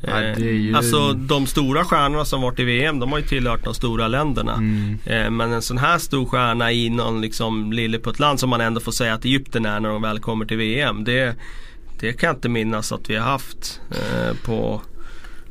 Ja, 0.00 0.10
är 0.12 0.38
ju- 0.40 0.70
Eh, 0.70 0.76
Alltså 0.76 1.12
de 1.12 1.46
stora 1.46 1.84
stjärnorna 1.84 2.24
som 2.24 2.40
varit 2.42 2.58
i 2.60 2.64
VM 2.64 2.98
de 2.98 3.12
har 3.12 3.18
ju 3.18 3.24
tillhört 3.26 3.64
de 3.64 3.74
stora 3.74 4.08
länderna. 4.08 4.52
Mm. 4.54 4.98
Eh, 5.06 5.30
Men 5.30 5.52
en 5.52 5.62
sån 5.62 5.78
här 5.78 5.98
stor 5.98 6.26
stjärna 6.26 6.72
i 6.72 6.90
någon 6.90 7.20
liksom 7.20 7.72
lilleputtland 7.72 8.40
som 8.40 8.50
man 8.50 8.60
ändå 8.60 8.80
får 8.80 8.92
säga 8.92 9.14
att 9.14 9.24
Egypten 9.24 9.66
är 9.66 9.80
när 9.80 9.88
de 9.88 10.02
väl 10.02 10.18
kommer 10.18 10.44
till 10.44 10.56
VM. 10.56 11.04
Det, 11.04 11.36
det 12.00 12.12
kan 12.12 12.26
jag 12.28 12.36
inte 12.36 12.48
minnas 12.48 12.92
att 12.92 13.10
vi 13.10 13.16
har 13.16 13.24
haft 13.26 13.80
eh, 13.90 14.36
på 14.44 14.82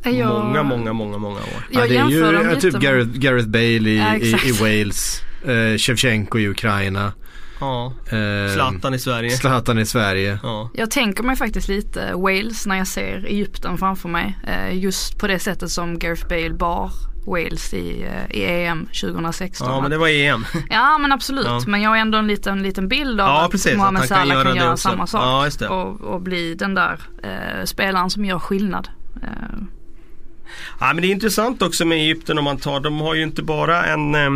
Jag- 0.04 0.28
många, 0.46 0.64
många, 0.64 0.94
många, 0.94 1.18
många 1.18 1.36
år. 1.40 1.68
Jag 1.72 1.84
ja, 1.84 1.88
det 2.08 2.16
är 2.18 2.54
ju 2.56 2.60
typ 2.62 2.74
Gareth, 2.82 3.10
Gareth 3.20 3.48
Bale 3.48 3.90
i, 3.90 3.98
Ja, 3.98 4.16
i, 4.16 4.36
i. 4.50 4.52
Wales. 4.52 5.22
Eh, 5.48 5.78
Shevchenko 5.78 6.40
i 6.40 6.48
Ukraina. 6.48 7.14
Ja. 7.60 7.94
Eh, 8.10 8.54
Zlatan 8.54 8.94
i 8.94 9.00
Sverige. 9.00 9.30
Zlatan 9.30 9.80
i 9.80 9.86
Sverige. 9.86 10.40
Ja. 10.44 10.70
Jag 10.74 10.92
tänker 10.92 11.24
mig 11.24 11.36
faktiskt 11.36 11.68
lite 11.68 12.14
Wales 12.16 12.66
när 12.66 12.76
jag 12.78 12.88
ser 12.88 13.26
Egypten 13.26 13.78
framför 13.78 14.10
mig. 14.10 14.38
Eh, 14.48 14.78
just 14.78 15.18
på 15.20 15.28
det 15.28 15.40
sättet 15.40 15.72
som 15.72 16.00
Gareth 16.00 16.28
Bale 16.28 16.54
bar 16.54 16.92
Wales 17.28 17.74
i, 17.74 18.04
eh, 18.04 18.36
i 18.38 18.46
EM 18.66 18.86
2016. 19.02 19.68
ja 19.72 19.82
men 19.82 19.92
det 19.92 19.98
var 19.98 20.08
EM. 20.08 20.46
Ja 20.70 20.98
men 20.98 21.12
absolut, 21.12 21.46
Ja. 21.46 21.62
men 21.68 21.82
jag 21.82 21.90
har 21.90 21.98
ändå 21.98 22.18
en 22.18 22.28
liten, 22.28 22.64
liten 22.64 22.88
bild 22.88 23.22
av 23.22 23.28
Ja, 23.28 23.46
att 23.46 23.52
precis, 23.52 23.72
att 23.72 23.78
Mohamed 23.78 24.02
kan 24.02 24.08
Salah 24.08 24.28
göra 24.36 24.44
kan 24.44 24.56
göra 24.56 24.78
samma 24.78 25.08
sak. 25.08 25.22
Ja, 25.22 25.46
just 25.46 25.60
det. 25.60 25.68
Och, 25.68 26.02
och 26.02 26.22
bli 26.22 26.56
den 26.56 26.74
där 26.76 27.00
eh, 27.24 27.66
spelaren 27.66 28.10
som 28.10 28.26
gör 28.26 28.40
skillnad. 28.40 28.88
Eh, 29.24 29.30
Ja 30.80 30.86
men 30.94 31.02
det 31.02 31.08
är 31.08 31.12
intressant 31.12 31.62
också 31.62 31.86
med 31.86 31.98
Egypten 31.98 32.38
om 32.38 32.44
man 32.44 32.58
tar, 32.58 32.80
de 32.80 33.00
har 33.02 33.16
ju 33.16 33.24
inte 33.24 33.44
bara 33.44 33.86
en 33.86 34.16
eh, 34.16 34.30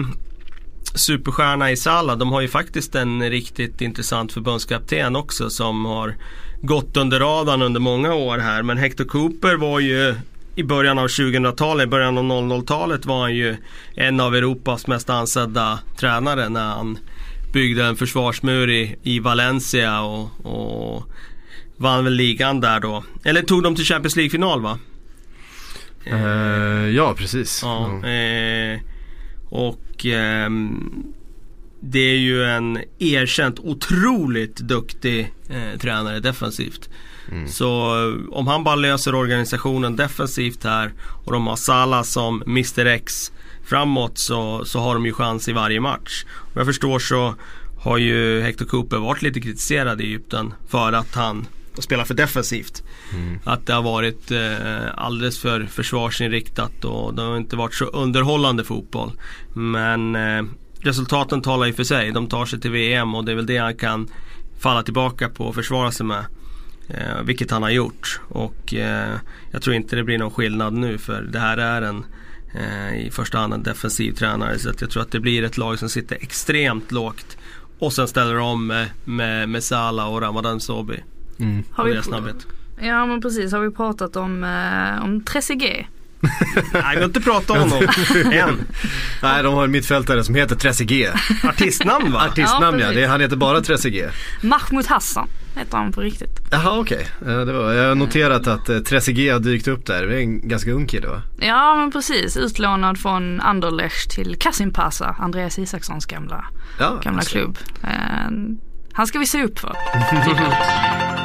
superstjärna 0.96 1.72
i 1.72 1.78
Salah. 1.78 2.18
De 2.18 2.32
har 2.32 2.42
ju 2.42 2.48
faktiskt 2.48 2.96
en 2.96 3.30
riktigt 3.30 3.82
intressant 3.82 4.32
förbundskapten 4.32 5.16
också 5.16 5.50
som 5.50 5.86
har 5.86 6.16
gått 6.62 6.98
under 6.98 7.20
radarn 7.20 7.62
under 7.62 7.80
många 7.80 8.14
år 8.14 8.38
här. 8.38 8.64
Men 8.64 8.78
Hector 8.78 9.06
Cooper 9.06 9.56
var 9.56 9.80
ju 9.80 10.16
i 10.56 10.64
början 10.64 11.00
av 11.00 11.08
2000-talet, 11.08 11.84
i 11.84 11.88
början 11.88 12.18
av 12.18 12.24
00-talet 12.24 13.06
var 13.06 13.22
han 13.22 13.36
ju 13.36 13.58
en 13.96 14.20
av 14.20 14.36
Europas 14.36 14.88
mest 14.88 15.10
ansedda 15.10 15.80
tränare 15.98 16.50
när 16.50 16.68
han 16.68 16.98
byggde 17.54 17.86
en 17.86 17.96
försvarsmur 17.96 18.70
i, 18.70 18.96
i 19.04 19.20
Valencia 19.20 20.02
och, 20.02 20.46
och 20.46 21.04
vann 21.78 22.04
väl 22.04 22.14
ligan 22.14 22.62
där 22.62 22.80
då. 22.80 23.04
Eller 23.24 23.42
tog 23.42 23.64
de 23.64 23.76
till 23.76 23.86
Champions 23.86 24.16
League-final 24.16 24.62
va? 24.62 24.80
Eh, 26.06 26.90
ja, 26.90 27.14
precis. 27.18 27.62
Ja. 27.64 28.08
eh, 28.08 28.80
och 29.50 30.06
ehm, 30.06 31.14
det 31.82 32.00
är 32.00 32.18
ju 32.18 32.44
en 32.44 32.80
erkänt 33.00 33.60
otroligt 33.60 34.58
duktig 34.58 35.34
eh, 35.50 35.80
tränare 35.80 36.20
defensivt. 36.20 36.90
Så 37.48 37.96
eh, 37.96 38.34
om 38.38 38.48
han 38.48 38.64
bara 38.64 38.76
löser 38.76 39.16
organisationen 39.16 39.96
defensivt 39.96 40.64
här 40.64 40.94
och 41.26 41.32
de 41.32 41.48
har 41.48 41.56
Salah 41.56 42.04
som 42.04 42.42
Mr 42.42 42.86
X 42.86 43.32
framåt 43.64 44.18
så, 44.18 44.66
så 44.66 44.80
har 44.80 44.94
de 44.94 45.06
ju 45.06 45.14
chans 45.14 45.48
i 45.50 45.54
varje 45.54 45.80
match. 45.80 46.26
Vad 46.54 46.62
jag 46.62 46.68
förstår 46.68 47.00
så 47.00 47.36
har 47.80 47.98
ju 47.98 48.42
Hector 48.42 48.66
Cooper 48.66 48.98
varit 48.98 49.22
lite 49.22 49.42
kritiserad 49.42 50.02
i 50.02 50.04
Egypten 50.04 50.54
för 50.68 50.94
att 50.94 51.16
han 51.16 51.48
spelar 51.82 52.06
för 52.06 52.14
defensivt. 52.14 52.84
Mm. 53.14 53.40
Att 53.44 53.66
det 53.66 53.74
har 53.74 53.82
varit 53.82 54.32
eh, 54.32 54.88
alldeles 54.96 55.40
för 55.40 55.66
försvarsinriktat 55.66 56.86
och 56.86 57.14
det 57.14 57.22
har 57.22 57.38
inte 57.38 57.56
varit 57.56 57.74
så 57.74 57.86
underhållande 57.86 58.64
fotboll. 58.64 59.12
Men 59.54 60.16
eh, 60.16 60.44
resultaten 60.82 61.42
talar 61.42 61.66
ju 61.66 61.74
för 61.74 61.84
sig. 61.84 62.12
De 62.12 62.28
tar 62.28 62.46
sig 62.46 62.60
till 62.60 62.72
VM 62.72 63.16
och 63.16 63.26
det 63.26 63.32
är 63.32 63.36
väl 63.36 63.46
det 63.46 63.58
han 63.58 63.76
kan 63.76 64.08
falla 64.60 64.84
tillbaka 64.84 65.30
på 65.30 65.46
och 65.46 65.56
försvara 65.56 65.92
sig 65.92 66.06
med. 66.06 66.26
Eh, 66.90 67.22
vilket 67.24 67.52
han 67.52 67.64
har 67.64 67.70
gjort. 67.70 68.22
Och 68.28 68.74
eh, 68.74 69.16
jag 69.52 69.62
tror 69.62 69.76
inte 69.76 69.96
det 69.96 70.04
blir 70.04 70.18
någon 70.18 70.32
skillnad 70.32 70.74
nu 70.74 70.98
för 70.98 71.22
det 71.22 71.40
här 71.40 71.58
är 71.58 71.82
en 71.82 72.06
eh, 72.54 73.08
i 73.08 73.12
första 73.12 73.38
hand 73.38 73.54
en 73.54 73.64
defensiv 73.64 74.12
tränare. 74.12 74.60
Så 74.60 74.70
att 74.70 74.82
jag 74.82 74.90
tror 74.90 75.04
att 75.04 75.12
det 75.12 75.20
blir 75.20 75.44
ett 75.44 75.58
lag 75.58 75.80
som 75.80 75.90
sitter 75.90 76.18
extremt 76.22 76.92
lågt. 76.92 77.38
Och 77.80 77.94
sen 77.94 78.08
ställer 78.08 78.36
de 78.36 78.44
om 78.44 78.68
med, 78.68 78.88
med, 79.06 79.50
med 79.50 79.64
Salah 79.64 80.14
och 80.14 80.22
Ramadan 80.22 80.60
Sobi. 80.60 81.04
Mm. 81.40 81.64
Har 81.72 81.86
vi, 81.86 81.92
deras 81.92 82.06
snabbhet. 82.06 82.48
ja 82.82 83.06
men 83.06 83.22
precis, 83.22 83.52
har 83.52 83.60
vi 83.60 83.72
pratat 83.72 84.16
om, 84.16 84.44
eh, 84.44 85.04
om 85.04 85.24
Trezeguet? 85.24 85.86
Nej 86.74 86.96
vi 86.96 86.98
har 86.98 87.06
inte 87.06 87.22
pratat 87.22 87.50
om 87.50 87.72
honom 87.72 87.88
än. 88.32 88.66
Nej, 89.24 89.44
de 89.44 89.54
har 89.54 89.64
en 89.64 89.72
mittfältare 89.72 90.24
som 90.24 90.36
heter 90.36 90.56
Trezeguet. 90.56 91.14
Artistnamn 91.44 92.12
va? 92.12 92.26
Artistnamn 92.26 92.80
Ja, 92.80 92.86
ja, 92.86 92.94
det, 92.94 93.06
han 93.06 93.22
heter 93.22 93.36
bara 93.36 93.62
Trezeguet. 93.62 94.14
Mahmoud 94.42 94.88
Hassan 94.88 95.28
heter 95.56 95.78
han 95.78 95.92
på 95.92 96.02
riktigt. 96.02 96.40
Jaha 96.52 96.80
okej, 96.80 97.08
okay. 97.22 97.34
jag 97.76 97.88
har 97.88 97.96
noterat 97.96 98.48
att 98.48 98.70
eh, 98.70 98.80
Trezeguet 98.80 99.34
har 99.34 99.40
dykt 99.40 99.68
upp 99.68 99.86
där. 99.86 100.08
Det 100.08 100.16
är 100.16 100.20
en 100.20 100.48
ganska 100.48 100.72
ung 100.72 100.88
kille 100.88 101.08
va? 101.08 101.22
Ja 101.40 101.76
men 101.76 101.92
precis, 101.92 102.38
utlånad 102.38 102.98
från 102.98 103.42
Anderlecht 103.42 104.12
till 104.12 104.36
Kasimpasa, 104.40 105.16
Andreas 105.20 105.60
Isakssons 105.60 106.06
gamla, 106.06 106.46
Ja, 106.80 107.00
gamla 107.04 107.22
klubb. 107.22 107.58
Eh, 107.84 107.90
han 108.94 109.08
ska 109.08 109.20
vi 109.20 109.26
se 109.26 109.44
upp 109.44 109.60
för. 109.60 109.76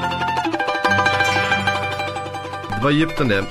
Det 2.84 2.88
var 2.88 2.96
Egypten 2.96 3.28
det. 3.28 3.44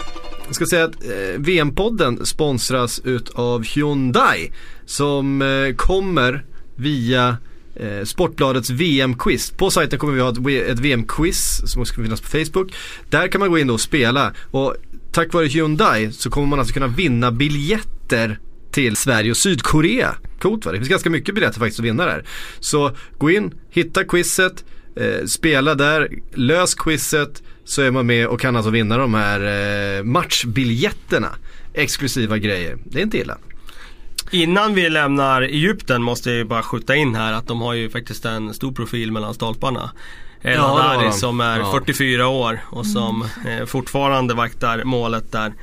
Jag 0.46 0.56
ska 0.56 0.66
säga 0.66 0.84
att 0.84 1.04
eh, 1.04 1.40
VM-podden 1.40 2.26
sponsras 2.26 3.02
utav 3.04 3.64
Hyundai 3.64 4.52
som 4.86 5.42
eh, 5.42 5.76
kommer 5.76 6.46
via 6.76 7.38
eh, 7.76 8.04
Sportbladets 8.04 8.70
VM-quiz. 8.70 9.52
På 9.52 9.72
sajten 9.72 10.00
kommer 10.00 10.14
vi 10.14 10.22
ha 10.22 10.30
ett, 10.30 10.70
ett 10.70 10.80
VM-quiz 10.80 11.62
som 11.66 11.82
också 11.82 11.94
kommer 11.94 12.08
finnas 12.08 12.22
på 12.22 12.28
Facebook. 12.28 12.74
Där 13.10 13.28
kan 13.28 13.40
man 13.40 13.50
gå 13.50 13.60
in 13.60 13.68
då 13.68 13.74
och 13.74 13.82
spela 13.82 14.34
och 14.52 14.76
tack 15.12 15.34
vare 15.34 15.48
Hyundai 15.48 16.12
så 16.12 16.30
kommer 16.30 16.48
man 16.48 16.60
alltså 16.60 16.74
kunna 16.74 16.88
vinna 16.88 17.32
biljetter 17.32 18.40
till 18.72 18.96
Sverige 18.96 19.32
och 19.32 19.38
Sydkorea. 19.38 20.16
Coolt 20.40 20.66
va? 20.66 20.72
Det 20.72 20.78
finns 20.78 20.90
ganska 20.90 21.10
mycket 21.10 21.36
biljetter 21.36 21.60
faktiskt 21.60 21.80
att 21.80 21.86
vinna 21.86 22.06
där. 22.06 22.26
Så 22.60 22.92
gå 23.18 23.32
in, 23.32 23.54
hitta 23.70 24.04
quizet, 24.04 24.64
eh, 24.96 25.26
spela 25.26 25.76
där, 25.76 26.10
lös 26.34 26.76
quizet 26.76 27.44
så 27.66 27.82
är 27.82 27.92
man 27.92 28.06
med 28.06 28.28
och 28.28 28.40
kan 28.40 28.56
alltså 28.56 28.70
vinna 28.72 28.98
de 28.98 29.14
här 29.14 29.40
eh, 29.98 30.04
matchbiljetterna. 30.04 31.30
Exklusiva 31.74 32.38
grejer. 32.38 32.78
Det 32.86 33.00
är 33.00 33.04
inte 33.04 33.18
illa. 33.18 33.38
Innan 34.32 34.74
vi 34.74 34.90
lämnar 34.90 35.42
Egypten 35.42 36.02
måste 36.04 36.30
jag 36.30 36.38
ju 36.38 36.44
bara 36.44 36.64
skjuta 36.64 36.96
in 36.96 37.16
här 37.16 37.34
att 37.34 37.48
de 37.48 37.62
har 37.62 37.74
ju 37.74 37.90
faktiskt 37.90 38.26
en 38.26 38.54
stor 38.54 38.72
profil 38.72 39.12
mellan 39.12 39.34
stolparna. 39.34 39.92
El 40.42 40.54
Ja, 40.54 40.62
Hadari 40.62 41.12
som 41.12 41.42
är 41.42 41.60
Ja. 41.60 41.72
44 41.72 42.28
år 42.28 42.60
och 42.70 42.86
som 42.86 43.28
eh, 43.48 43.66
fortfarande 43.66 44.34
vaktar 44.34 44.84
målet 44.84 45.32
där. 45.32 45.54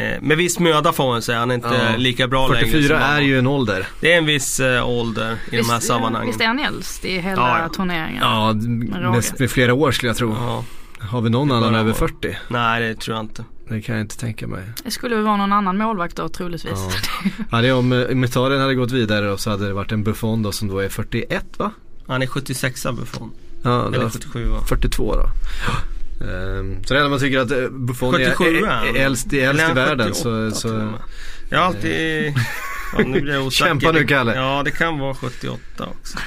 Eh, 0.00 0.20
med 0.22 0.36
viss 0.36 0.58
möda 0.58 0.92
får 0.92 1.06
man 1.06 1.22
säga, 1.22 1.38
han 1.38 1.50
är 1.50 1.54
inte 1.54 1.68
Ja. 1.92 1.96
lika 1.96 2.28
bra 2.28 2.48
längre. 2.48 2.66
44 2.66 2.88
som 2.88 2.96
han 3.02 3.10
är 3.10 3.14
var. 3.14 3.20
ju 3.22 3.38
en 3.38 3.46
ålder. 3.46 3.86
Det 4.00 4.12
är 4.12 4.18
en 4.18 4.26
viss 4.26 4.60
eh, 4.60 4.88
ålder 4.88 5.36
i 5.52 5.56
de 5.56 5.70
här 5.70 5.80
sammanhangen. 5.80 6.26
visst 6.26 6.40
är 6.40 6.46
han 6.46 6.58
äldst 6.58 7.04
i 7.04 7.18
hela 7.18 7.42
Ja, 7.42 7.58
ja. 7.62 7.68
turneringen? 7.68 8.22
Ja, 8.22 8.52
med, 8.52 9.24
med 9.38 9.50
flera 9.50 9.74
år 9.74 9.92
skulle 9.92 10.10
jag 10.10 10.16
tro. 10.16 10.34
Ja. 10.40 10.64
Har 11.00 11.20
vi 11.20 11.30
någon 11.30 11.52
annan 11.52 11.74
över 11.74 11.84
vara. 11.84 11.94
40? 11.94 12.36
Nej 12.48 12.82
det 12.88 12.94
tror 13.00 13.16
jag 13.16 13.24
inte. 13.24 13.44
Det 13.68 13.82
kan 13.82 13.94
jag 13.94 14.02
inte 14.04 14.18
tänka 14.18 14.46
mig. 14.46 14.62
Det 14.84 14.90
skulle 14.90 15.14
väl 15.14 15.24
vara 15.24 15.36
någon 15.36 15.52
annan 15.52 15.76
målvakt 15.78 16.16
då 16.16 16.28
troligtvis. 16.28 16.72
Ja. 17.24 17.30
Ja, 17.50 17.60
det 17.62 17.68
är 17.68 17.74
om 17.74 17.92
eh, 17.92 18.24
Italien 18.24 18.60
hade 18.60 18.74
gått 18.74 18.92
vidare 18.92 19.30
och 19.32 19.40
så 19.40 19.50
hade 19.50 19.66
det 19.66 19.72
varit 19.72 19.92
en 19.92 20.02
Buffon 20.04 20.42
då 20.42 20.52
som 20.52 20.68
då 20.68 20.78
är 20.78 20.88
41 20.88 21.44
va? 21.58 21.70
Han 22.06 22.22
är 22.22 22.26
76 22.26 22.86
Buffon. 22.92 23.30
Ja, 23.62 23.86
Eller 23.86 23.98
var 24.02 24.10
77 24.10 24.44
va? 24.48 24.60
42 24.68 25.14
då. 25.14 25.26
Ehm, 26.20 26.84
så 26.84 26.94
redan 26.94 27.10
man 27.10 27.20
tycker 27.20 27.38
att 27.38 27.50
eh, 27.50 27.68
Buffon 27.68 28.12
77 28.12 28.44
är, 28.44 28.62
är 28.62 28.86
är, 28.86 28.96
är 28.96 29.04
äldst, 29.04 29.32
är 29.32 29.36
i 29.36 29.44
är 29.44 29.74
världen 29.74 30.12
78, 30.12 30.50
så, 30.50 30.50
så. 30.50 30.92
Jag 31.48 31.58
har 31.58 31.64
alltid... 31.66 32.34
Ja, 32.92 33.02
nu 33.04 33.20
blir 33.20 33.32
jag 33.32 33.46
osäker. 33.46 33.68
Kämpa 33.68 33.92
nu, 33.92 34.06
Kalle. 34.06 34.34
Ja 34.34 34.62
det 34.64 34.70
kan 34.70 34.98
vara 34.98 35.14
78 35.14 35.60
också. 35.78 36.18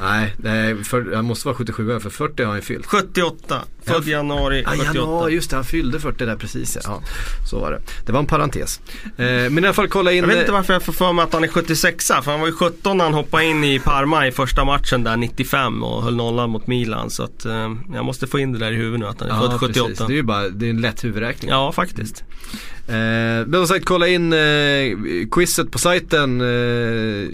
Nej, 0.00 0.34
nej 0.36 0.84
för, 0.84 1.14
han 1.14 1.24
måste 1.24 1.46
vara 1.48 1.56
77 1.56 2.00
för 2.00 2.10
40 2.10 2.42
har 2.42 2.48
han 2.48 2.56
ju 2.58 2.62
fyllt. 2.62 2.86
78. 2.86 3.62
Född 3.84 4.02
Ja. 4.06 4.10
januari 4.10 4.62
Ja, 4.62 4.70
78. 4.70 4.94
januari, 4.94 5.34
just 5.34 5.50
det, 5.50 5.56
han 5.56 5.64
fyllde 5.64 6.00
40 6.00 6.24
där 6.26 6.36
precis 6.36 6.78
ja. 6.84 7.02
Så 7.50 7.58
var 7.60 7.70
det. 7.70 7.80
Det 8.06 8.12
var 8.12 8.18
en 8.20 8.26
parentes. 8.26 8.80
Eh, 9.16 9.24
men 9.26 9.58
i 9.58 9.66
alla 9.66 9.72
fall 9.72 9.88
kolla 9.88 10.12
in. 10.12 10.18
Jag 10.18 10.26
vet 10.26 10.38
inte 10.40 10.52
varför 10.52 10.72
jag 10.72 10.82
får 10.82 10.92
för 10.92 11.12
mig 11.12 11.22
att 11.22 11.32
han 11.32 11.44
är 11.44 11.48
76 11.48 12.06
för 12.06 12.30
han 12.30 12.40
var 12.40 12.46
ju 12.46 12.52
17 12.52 12.96
när 12.96 13.04
han 13.04 13.14
hoppade 13.14 13.44
in 13.44 13.64
i 13.64 13.78
Parma 13.78 14.26
i 14.26 14.32
första 14.32 14.64
matchen 14.64 15.04
där 15.04 15.16
95 15.16 15.82
och 15.82 16.02
höll 16.02 16.16
nollan 16.16 16.50
mot 16.50 16.66
Milan. 16.66 17.10
Så 17.10 17.22
att 17.22 17.44
eh, 17.44 17.70
jag 17.94 18.04
måste 18.04 18.26
få 18.26 18.38
in 18.38 18.52
det 18.52 18.58
där 18.58 18.72
i 18.72 18.76
huvudet 18.76 19.00
nu 19.00 19.06
att 19.06 19.20
han 19.20 19.30
är 19.30 19.34
Ja, 19.34 19.50
född 19.50 19.60
78. 19.60 19.88
precis. 19.88 20.06
Det 20.06 20.12
är 20.12 20.16
ju 20.16 20.22
bara, 20.22 20.48
det 20.48 20.66
är 20.66 20.70
en 20.70 20.80
lätt 20.80 21.04
huvudräkning. 21.04 21.50
Ja 21.50 21.72
faktiskt. 21.72 22.24
Eh, 22.88 22.94
men 23.46 23.52
som 23.52 23.66
sagt, 23.66 23.84
kolla 23.84 24.08
in 24.08 24.32
eh, 24.32 24.38
quizet 25.30 25.70
på 25.70 25.78
sajten. 25.78 26.40
Eh, 26.40 27.28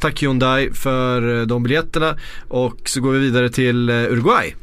tack 0.00 0.22
Hyundai 0.22 0.70
för 0.72 1.40
eh, 1.40 1.46
de 1.46 1.62
biljetterna. 1.62 2.16
Och 2.48 2.76
så 2.84 3.00
går 3.00 3.12
vi 3.12 3.18
vidare 3.18 3.48
till 3.50 3.88
eh, 3.88 3.94
Uruguay. 3.94 4.54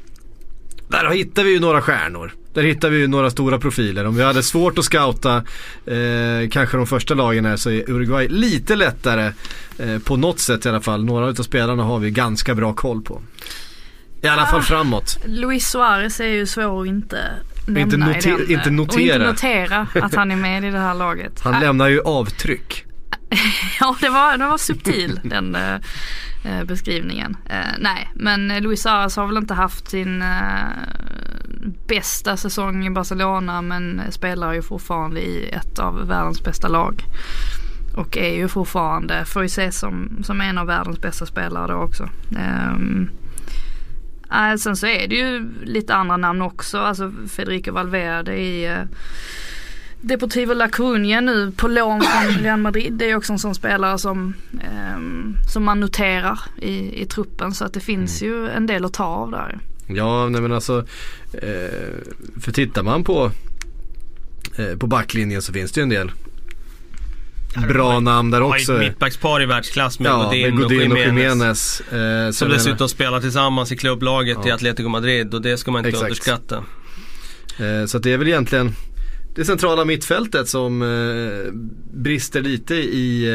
Där 0.88 1.10
hittar 1.10 1.44
vi 1.44 1.52
ju 1.52 1.60
några 1.60 1.82
stjärnor. 1.82 2.34
Där 2.54 2.64
hittar 2.64 2.90
vi 2.90 2.98
ju 2.98 3.08
några 3.08 3.30
stora 3.30 3.60
profiler. 3.60 4.06
Om 4.06 4.16
vi 4.16 4.24
hade 4.24 4.44
svårt 4.44 4.78
att 4.78 4.86
scouta 4.86 5.36
eh, 5.86 6.50
kanske 6.52 6.78
de 6.78 6.88
första 6.88 7.14
lagen 7.14 7.46
här 7.46 7.56
så 7.58 7.70
är 7.70 7.90
Uruguay 7.90 8.28
lite 8.28 8.76
lättare 8.76 9.32
eh, 9.78 10.00
på 10.00 10.16
något 10.18 10.40
sätt 10.40 10.66
i 10.66 10.70
alla 10.70 10.82
fall. 10.82 11.06
Några 11.06 11.26
av 11.28 11.34
spelarna 11.34 11.84
har 11.84 12.00
vi 12.00 12.12
ganska 12.12 12.56
bra 12.56 12.74
koll 12.74 13.02
på. 13.02 13.22
I 14.22 14.28
alla 14.28 14.46
fall 14.46 14.60
Ah. 14.60 14.64
framåt. 14.64 15.18
Luis 15.26 15.68
Suarez 15.70 16.20
är 16.20 16.28
ju 16.28 16.46
svår 16.46 16.82
att 16.82 16.88
inte 16.88 17.18
nämna 17.68 17.82
Inte 17.82 17.96
i 17.96 18.00
noter- 18.00 18.38
den, 18.38 18.52
inte 18.52 18.70
eh, 18.70 18.74
notera. 18.74 19.16
Och 19.24 19.30
inte 19.30 19.48
notera 19.48 19.88
att 20.06 20.16
han 20.16 20.32
är 20.32 20.36
med 20.36 20.64
i 20.66 20.70
det 20.72 20.80
här 20.80 20.94
laget. 20.94 21.40
Han 21.42 21.54
Ah, 21.56 21.60
lämnar 21.60 21.88
ju 21.90 22.02
avtryck. 22.02 22.86
Ja, 23.80 23.96
det 24.02 24.10
var, 24.10 24.38
det 24.38 24.48
var 24.48 24.58
subtil 24.58 25.20
den 25.30 25.56
eh, 25.56 25.76
eh, 26.46 26.64
beskrivningen. 26.64 27.38
Eh, 27.46 27.78
nej, 27.80 28.12
men 28.16 28.48
Luis 28.48 28.82
Suarez 28.82 29.16
har 29.16 29.28
väl 29.28 29.38
inte 29.38 29.54
haft 29.54 29.90
sin 29.90 30.22
eh, 30.22 30.68
bästa 31.88 32.38
säsong 32.38 32.86
i 32.86 32.90
Barcelona 32.90 33.62
men 33.62 34.02
spelar 34.10 34.54
ju 34.54 34.62
fortfarande 34.62 35.22
i 35.22 35.50
ett 35.50 35.80
av 35.80 36.08
världens 36.08 36.44
bästa 36.44 36.68
lag. 36.68 37.04
Och 37.96 38.18
är 38.18 38.36
ju 38.36 38.48
fortfarande, 38.48 39.26
får 39.26 39.42
ju 39.42 39.46
ses 39.46 39.80
som, 39.80 40.24
som 40.24 40.42
en 40.42 40.58
av 40.58 40.68
världens 40.68 41.02
bästa 41.02 41.26
spelare 41.26 41.68
då 41.68 41.74
också. 41.74 42.10
Ehm, 42.38 43.10
eh, 44.32 44.56
sen 44.56 44.76
så 44.76 44.88
är 44.88 45.08
det 45.08 45.16
ju 45.16 45.54
lite 45.64 45.96
andra 45.96 46.18
namn 46.18 46.42
också, 46.42 46.78
alltså 46.78 47.12
Federico 47.36 47.72
Valverde 47.72 48.36
i 48.36 48.66
eh, 48.66 48.84
Deportivo 50.06 50.54
La 50.54 50.68
Coruña 50.68 51.22
nu 51.22 51.52
på 51.52 51.68
lån 51.68 52.02
från 52.02 52.34
Real 52.44 52.60
Madrid. 52.60 52.94
Det 52.94 53.10
är 53.10 53.16
också 53.16 53.34
en 53.34 53.40
sån 53.40 53.56
spelare 53.56 53.98
som, 53.98 54.34
ehm, 54.64 55.36
som 55.54 55.64
man 55.64 55.80
noterar 55.80 56.40
i, 56.62 57.02
i 57.02 57.06
truppen 57.06 57.54
så 57.54 57.66
att 57.66 57.74
det 57.74 57.80
finns 57.80 58.22
ju 58.24 58.50
en 58.50 58.68
del 58.68 58.86
att 58.86 58.94
ta 58.94 59.04
av 59.04 59.32
där. 59.32 59.60
Ja, 59.88 60.30
nej 60.30 60.42
men 60.42 60.52
alltså. 60.52 60.86
Eh, 61.34 62.40
för 62.42 62.52
tittar 62.52 62.84
man 62.84 63.04
på, 63.04 63.32
eh, 64.56 64.78
på 64.78 64.88
backlinjen 64.88 65.42
så 65.42 65.54
finns 65.54 65.72
det 65.72 65.80
ju 65.80 65.84
en 65.84 65.90
del 65.90 66.12
bra 67.70 68.00
namn 68.00 68.32
där 68.32 68.40
Ja, 68.40 68.46
också. 68.56 68.74
ett 68.74 68.80
mittbackspar 68.80 69.42
i 69.42 69.46
världsklass 69.46 70.00
med 70.00 70.10
Ja, 70.12 70.24
Godin, 70.24 70.56
med 70.56 70.64
Godin 70.64 70.92
och 70.92 70.98
Jiménez. 70.98 71.82
Eh, 71.82 72.32
Som 72.32 72.50
dessutom 72.50 72.90
spelar 72.90 73.22
tillsammans 73.22 73.72
i 73.72 73.78
klubblaget 73.78 74.38
Ja. 74.42 74.48
i 74.48 74.52
Atletico 74.52 74.90
Madrid 74.90 75.34
och 75.34 75.42
det 75.42 75.58
ska 75.58 75.72
man 75.72 75.80
inte 75.80 75.90
Exakt. 75.90 76.04
underskatta. 76.04 76.64
eh, 77.60 77.86
så 77.86 77.98
att 77.98 78.04
det 78.04 78.14
är 78.14 78.18
väl 78.18 78.28
egentligen 78.28 78.76
det 79.36 79.46
centrala 79.46 79.86
mittfältet 79.86 80.50
som 80.50 80.82
eh, 80.82 81.54
brister 81.94 82.42
lite 82.42 82.76
i, 82.76 83.26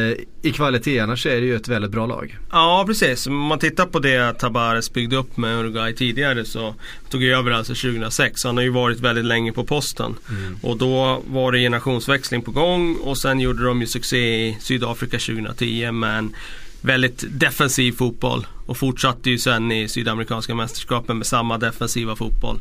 eh, 0.43 0.49
i 0.49 0.53
kvalitet. 0.53 0.99
Annars 0.99 1.27
är 1.27 1.41
det 1.41 1.47
ju 1.47 1.57
ett 1.57 1.69
väldigt 1.69 1.91
bra 1.91 2.07
lag. 2.07 2.39
Ja 2.51 2.85
precis, 2.87 3.27
om 3.27 3.37
man 3.37 3.59
tittar 3.59 3.87
på 3.87 3.99
det 3.99 4.33
Tabares 4.33 4.93
byggde 4.93 5.17
upp 5.17 5.37
med 5.37 5.61
Uruguay 5.61 5.95
tidigare 5.95 6.45
så 6.45 6.75
tog 7.11 7.23
jag 7.23 7.39
över 7.39 7.51
alltså 7.51 7.75
2006. 7.75 8.45
Han 8.45 8.57
har 8.57 8.65
ju 8.65 8.71
varit 8.71 9.01
väldigt 9.01 9.25
länge 9.25 9.53
på 9.53 9.65
posten. 9.65 10.15
Och 10.63 10.77
då 10.77 11.23
var 11.27 11.53
det 11.53 11.59
generationsväxling 11.59 12.43
på 12.43 12.51
gång 12.51 12.97
och 12.97 13.19
sen 13.19 13.41
gjorde 13.41 13.65
de 13.65 13.81
ju 13.81 13.87
succé 13.87 14.49
i 14.49 14.57
Sydafrika 14.61 15.19
2010 15.19 15.93
med 15.93 16.19
en 16.19 16.35
väldigt 16.83 17.25
defensiv 17.29 17.93
fotboll. 17.93 18.47
Och 18.67 18.77
fortsatte 18.77 19.31
ju 19.31 19.38
sen 19.38 19.73
i 19.73 19.88
Sydamerikanska 19.88 20.55
mästerskapen 20.55 21.19
med 21.19 21.27
samma 21.27 21.59
defensiva 21.59 22.17
fotboll. 22.17 22.59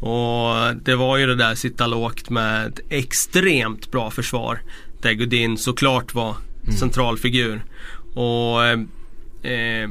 Och 0.00 0.76
det 0.82 0.94
var 0.94 1.16
ju 1.16 1.26
det 1.26 1.34
där 1.34 1.54
sitta 1.54 1.86
lågt 1.86 2.30
med 2.30 2.66
ett 2.66 2.80
extremt 2.88 3.90
bra 3.90 4.10
försvar. 4.10 4.60
Där 5.02 5.12
Godin 5.12 5.58
såklart 5.58 6.14
var 6.14 6.36
centralfigur. 6.78 7.64
Och 8.14 8.66
eh, 8.66 9.88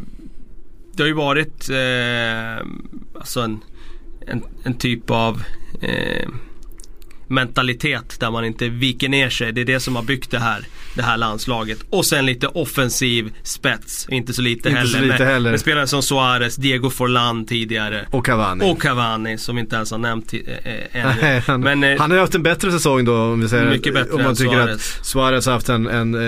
det 0.93 1.03
har 1.03 1.07
ju 1.07 1.13
varit 1.13 1.69
eh, 1.69 2.67
alltså 3.15 3.41
en, 3.41 3.59
en, 4.27 4.43
en 4.63 4.73
typ 4.73 5.11
av 5.11 5.43
eh, 5.81 6.29
mentalitet 7.29 8.19
där 8.19 8.31
man 8.31 8.45
inte 8.45 8.69
viker 8.69 9.09
ner 9.09 9.29
sig. 9.29 9.51
Det 9.51 9.61
är 9.61 9.65
det 9.65 9.79
som 9.79 9.95
har 9.95 10.03
byggt 10.03 10.31
det 10.31 10.39
här, 10.39 10.65
det 10.95 11.01
här 11.03 11.17
landslaget. 11.17 11.79
Och 11.89 12.05
sen 12.05 12.25
lite 12.25 12.47
offensiv 12.47 13.33
spets, 13.43 14.07
inte 14.09 14.33
så 14.33 14.41
lite 14.41 14.69
Inte 14.69 14.79
heller. 14.79 14.91
så 14.93 15.01
lite 15.01 15.19
med, 15.19 15.27
heller. 15.27 15.51
med 15.51 15.59
spelare 15.59 15.87
som 15.87 16.03
Suarez, 16.03 16.55
Diego 16.55 16.89
Forlan 16.89 17.45
tidigare. 17.45 18.05
Och 18.11 18.25
Cavani. 18.25 18.71
Och 18.71 18.81
Cavani 18.81 19.37
som 19.37 19.55
vi 19.55 19.61
inte 19.61 19.75
ens 19.75 19.91
har 19.91 19.97
nämnt 19.97 20.33
Nej, 20.33 20.87
ännu. 20.91 21.41
han, 21.47 21.61
Men, 21.61 21.83
eh, 21.83 21.99
han 21.99 22.11
har 22.11 22.17
haft 22.17 22.35
en 22.35 22.43
bättre 22.43 22.71
säsong 22.71 23.05
då 23.05 23.15
om 23.21 23.41
vi 23.41 23.49
säger 23.49 23.69
Mycket 23.69 23.93
bättre 23.93 24.11
om 24.11 24.17
man 24.21 24.29
än 24.29 24.35
tycker 24.35 24.51
Suarez. 24.51 24.97
att 24.99 25.05
Suarez 25.05 25.45
har 25.45 25.53
haft 25.53 25.69
en, 25.69 25.87
en 25.87 26.13
eh, 26.15 26.19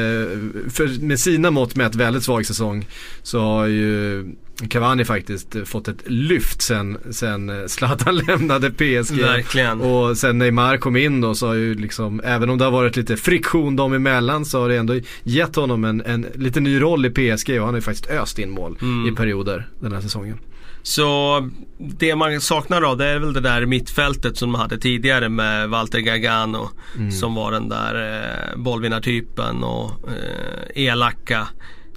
för, 0.71 1.01
med 1.01 1.19
sina 1.19 1.51
mått 1.51 1.75
med 1.75 1.87
ett 1.87 1.95
väldigt 1.95 2.23
svag 2.23 2.45
säsong 2.45 2.85
så 3.23 3.39
har 3.41 3.65
ju 3.67 4.25
Cavani 4.69 5.05
faktiskt 5.05 5.55
fått 5.65 5.87
ett 5.87 6.01
lyft 6.05 6.61
sen, 6.61 6.97
sen 7.11 7.49
eh, 7.49 7.65
Zlatan 7.67 8.15
lämnade 8.27 8.71
PSG. 8.71 9.21
Verkligen. 9.21 9.81
Och 9.81 10.17
sen 10.17 10.37
Neymar 10.37 10.77
kom 10.77 10.95
in 10.97 11.21
då 11.21 11.35
så 11.35 11.47
har 11.47 11.53
ju 11.53 11.73
liksom, 11.75 12.21
även 12.23 12.49
om 12.49 12.57
det 12.57 12.63
har 12.63 12.71
varit 12.71 12.95
lite 12.95 13.17
friktion 13.17 13.75
dem 13.75 13.93
emellan 13.93 14.45
så 14.45 14.61
har 14.61 14.69
det 14.69 14.77
ändå 14.77 14.93
gett 15.23 15.55
honom 15.55 15.83
en, 15.85 16.01
en 16.05 16.25
lite 16.35 16.59
ny 16.59 16.81
roll 16.81 17.05
i 17.05 17.09
PSG 17.09 17.49
och 17.59 17.65
han 17.65 17.73
har 17.73 17.75
ju 17.75 17.81
faktiskt 17.81 18.09
öst 18.09 18.39
in 18.39 18.49
mål 18.51 18.77
Mm. 18.81 19.13
i 19.13 19.15
perioder 19.15 19.67
den 19.81 19.91
här 19.91 20.01
säsongen. 20.01 20.37
Så 20.83 21.49
det 21.77 22.15
man 22.15 22.41
saknar 22.41 22.81
då 22.81 22.95
det 22.95 23.05
är 23.05 23.19
väl 23.19 23.33
det 23.33 23.39
där 23.41 23.65
mittfältet 23.65 24.37
som 24.37 24.51
man 24.51 24.61
hade 24.61 24.77
tidigare 24.77 25.29
med 25.29 25.69
Walter 25.69 25.99
Gargano 25.99 26.69
Mm. 26.97 27.11
som 27.11 27.35
var 27.35 27.51
den 27.51 27.69
där 27.69 28.17
eh, 28.53 28.57
bollvinnartypen 28.57 29.63
och 29.63 30.09
eh, 30.09 30.83
elaka 30.83 31.47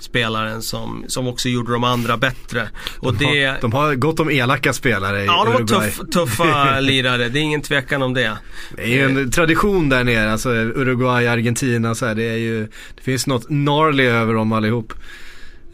spelaren 0.02 0.62
som, 0.62 1.04
som 1.08 1.26
också 1.26 1.48
gjorde 1.48 1.72
de 1.72 1.84
andra 1.84 2.16
bättre. 2.16 2.68
Och 2.98 3.14
De, 3.14 3.24
det, 3.24 3.44
har, 3.46 3.60
de 3.60 3.72
har 3.72 3.94
gott 3.94 4.20
om 4.20 4.30
elaka 4.30 4.72
spelare 4.72 5.22
i 5.22 5.26
ja, 5.26 5.44
de 5.44 5.52
var 5.52 5.60
Uruguay. 5.60 5.90
tuff, 5.90 6.10
tuffa 6.10 6.80
lirare, 6.80 7.28
det 7.28 7.38
är 7.38 7.42
ingen 7.42 7.62
tvekan 7.62 8.02
om 8.02 8.14
det. 8.14 8.36
Det 8.76 8.82
är 8.82 8.86
ju 8.88 9.04
en 9.04 9.30
tradition 9.30 9.88
där 9.88 10.04
nere, 10.04 10.32
alltså 10.32 10.50
Uruguay, 10.50 11.26
Argentina 11.28 11.94
så 11.94 12.06
här, 12.06 12.14
det 12.14 12.24
är 12.28 12.36
ju, 12.36 12.68
det 12.94 13.02
finns 13.02 13.26
något 13.26 13.48
gnarly 13.48 14.04
över 14.04 14.34
dem 14.34 14.52
allihop. 14.52 14.92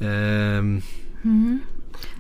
Ehm, 0.01 0.83
Mm. 1.25 1.61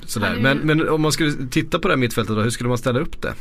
sådär. 0.07 0.35
Det 0.35 0.40
Men, 0.42 0.59
men 0.59 0.88
om 0.88 1.03
man 1.03 1.12
skulle 1.12 1.33
titta 1.51 1.79
på 1.79 1.88
det 1.88 1.94
här 1.94 1.99
mittfältet 1.99 2.37
då, 2.37 2.42
hur 2.42 2.51
skulle 2.51 2.68
man 2.68 2.79
ställa 2.79 3.01
upp 3.01 3.23
det? 3.23 3.35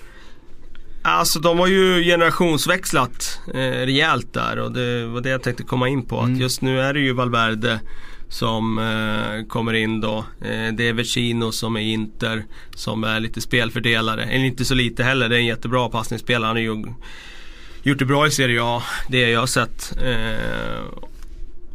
Alltså 1.02 1.40
de 1.40 1.60
har 1.60 1.68
ju 1.68 2.04
generationsväxlat 2.04 3.40
eh, 3.54 3.60
rejält 3.60 4.34
där 4.34 4.60
och 4.60 4.72
det 4.72 5.06
var 5.06 5.22
det 5.22 5.30
jag 5.30 5.44
tänkte 5.44 5.64
komma 5.64 5.90
in 5.90 6.06
på. 6.06 6.20
Mm. 6.20 6.34
Att 6.34 6.40
just 6.42 6.62
nu 6.62 6.82
är 6.82 6.94
det 6.94 7.00
ju 7.00 7.14
Valverde 7.14 7.80
som 8.30 8.78
eh, 8.78 9.48
kommer 9.48 9.74
in 9.74 10.02
då. 10.02 10.18
Eh, 10.42 10.74
det 10.74 10.88
är 10.88 10.94
Vecino 10.94 11.52
som 11.52 11.76
är 11.76 11.82
Inter 11.82 12.44
som 12.76 13.04
är 13.04 13.20
lite 13.20 13.42
spelfördelare. 13.42 14.24
Eller 14.24 14.46
inte 14.46 14.66
så 14.66 14.74
lite 14.74 15.04
heller, 15.04 15.30
det 15.30 15.36
är 15.36 15.40
en 15.40 15.46
jättebra 15.46 15.90
passningsspelare. 15.90 16.48
Han 16.48 16.56
har 16.56 16.62
ju 16.62 16.94
gjort 17.84 18.00
det 18.00 18.06
bra 18.06 18.28
i 18.28 18.32
Serie 18.32 18.64
A, 18.64 18.84
det 19.10 19.30
jag 19.30 19.40
har 19.40 19.48
sett. 19.48 19.98
Eh, 20.04 21.08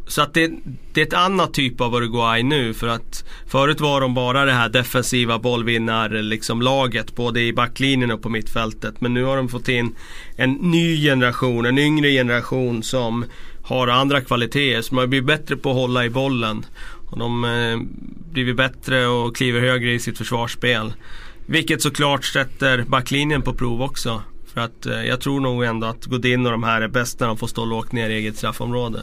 så 0.06 0.22
att 0.22 0.34
det, 0.34 0.50
det 0.92 1.00
är 1.00 1.06
ett 1.06 1.12
annat 1.12 1.54
typ 1.54 1.80
av 1.80 1.94
Uruguay 1.94 2.42
nu 2.42 2.74
för 2.74 2.88
att 2.88 3.24
förut 3.46 3.80
var 3.80 4.00
de 4.00 4.14
bara 4.14 4.44
det 4.44 4.52
här 4.52 4.68
defensiva 4.68 5.38
bollvinnarlaget, 5.38 6.24
liksom 6.24 6.62
laget 6.62 7.14
både 7.14 7.40
i 7.40 7.52
backlinjen 7.52 8.10
och 8.10 8.22
på 8.22 8.28
mittfältet. 8.28 9.00
Men 9.00 9.14
nu 9.14 9.24
har 9.24 9.36
de 9.36 9.48
fått 9.48 9.68
in 9.68 9.94
en 10.36 10.52
ny 10.52 11.02
generation, 11.02 11.66
en 11.66 11.78
yngre 11.78 12.10
generation 12.10 12.82
som 12.82 13.24
har 13.62 13.88
andra 13.88 14.20
kvaliteter. 14.20 14.82
Så 14.82 14.94
man 14.94 15.10
blir 15.10 15.22
bättre 15.22 15.56
på 15.56 15.70
att 15.70 15.76
hålla 15.76 16.04
i 16.04 16.10
bollen. 16.10 16.66
Och 17.10 17.18
de 17.18 17.44
eh, 17.44 17.78
blir 18.32 18.54
bättre 18.54 19.06
och 19.06 19.36
kliver 19.36 19.60
högre 19.60 19.92
i 19.92 19.98
sitt 19.98 20.18
försvarsspel. 20.18 20.92
Vilket 21.46 21.82
såklart 21.82 22.24
sätter 22.24 22.82
backlinjen 22.82 23.42
på 23.42 23.54
prov 23.54 23.82
också. 23.82 24.22
För 24.54 24.60
att 24.60 24.86
eh, 24.86 25.04
jag 25.04 25.20
tror 25.20 25.40
nog 25.40 25.64
ändå 25.64 25.86
att 25.86 26.04
Godin 26.04 26.46
och 26.46 26.52
de 26.52 26.62
här 26.62 26.80
är 26.80 26.88
bäst 26.88 27.20
när 27.20 27.26
de 27.26 27.36
får 27.36 27.46
stå 27.46 27.64
lågt 27.64 27.92
ner 27.92 28.10
i 28.10 28.14
eget 28.14 28.36
straffområde. 28.36 28.98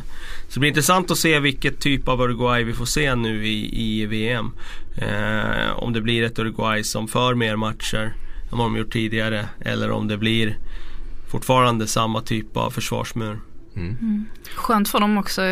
Så 0.48 0.54
det 0.54 0.60
blir 0.60 0.68
intressant 0.68 1.12
att 1.12 1.18
se 1.18 1.40
vilket 1.40 1.80
typ 1.80 2.08
av 2.08 2.22
Uruguay 2.22 2.64
vi 2.64 2.74
får 2.74 2.86
se 2.86 3.16
nu 3.16 3.48
i, 3.48 3.82
i 3.82 4.06
VM. 4.06 4.52
Eh, 4.98 5.72
om 5.76 5.94
det 5.94 6.02
blir 6.02 6.24
ett 6.24 6.40
Uruguay 6.40 6.84
som 6.84 7.08
för 7.08 7.36
mer 7.36 7.56
matcher 7.56 8.14
än 8.52 8.58
vad 8.58 8.68
de 8.68 8.78
gjort 8.78 8.94
tidigare. 8.94 9.46
Eller 9.62 9.92
om 9.92 10.08
det 10.08 10.18
blir 10.18 10.58
fortfarande 11.32 11.88
samma 11.88 12.22
typ 12.22 12.58
av 12.58 12.72
försvarsmur. 12.72 13.40
Mm. 13.80 13.98
Mm. 14.02 14.26
Skönt 14.56 14.90
för 14.90 15.00
dem 15.00 15.18
också. 15.18 15.44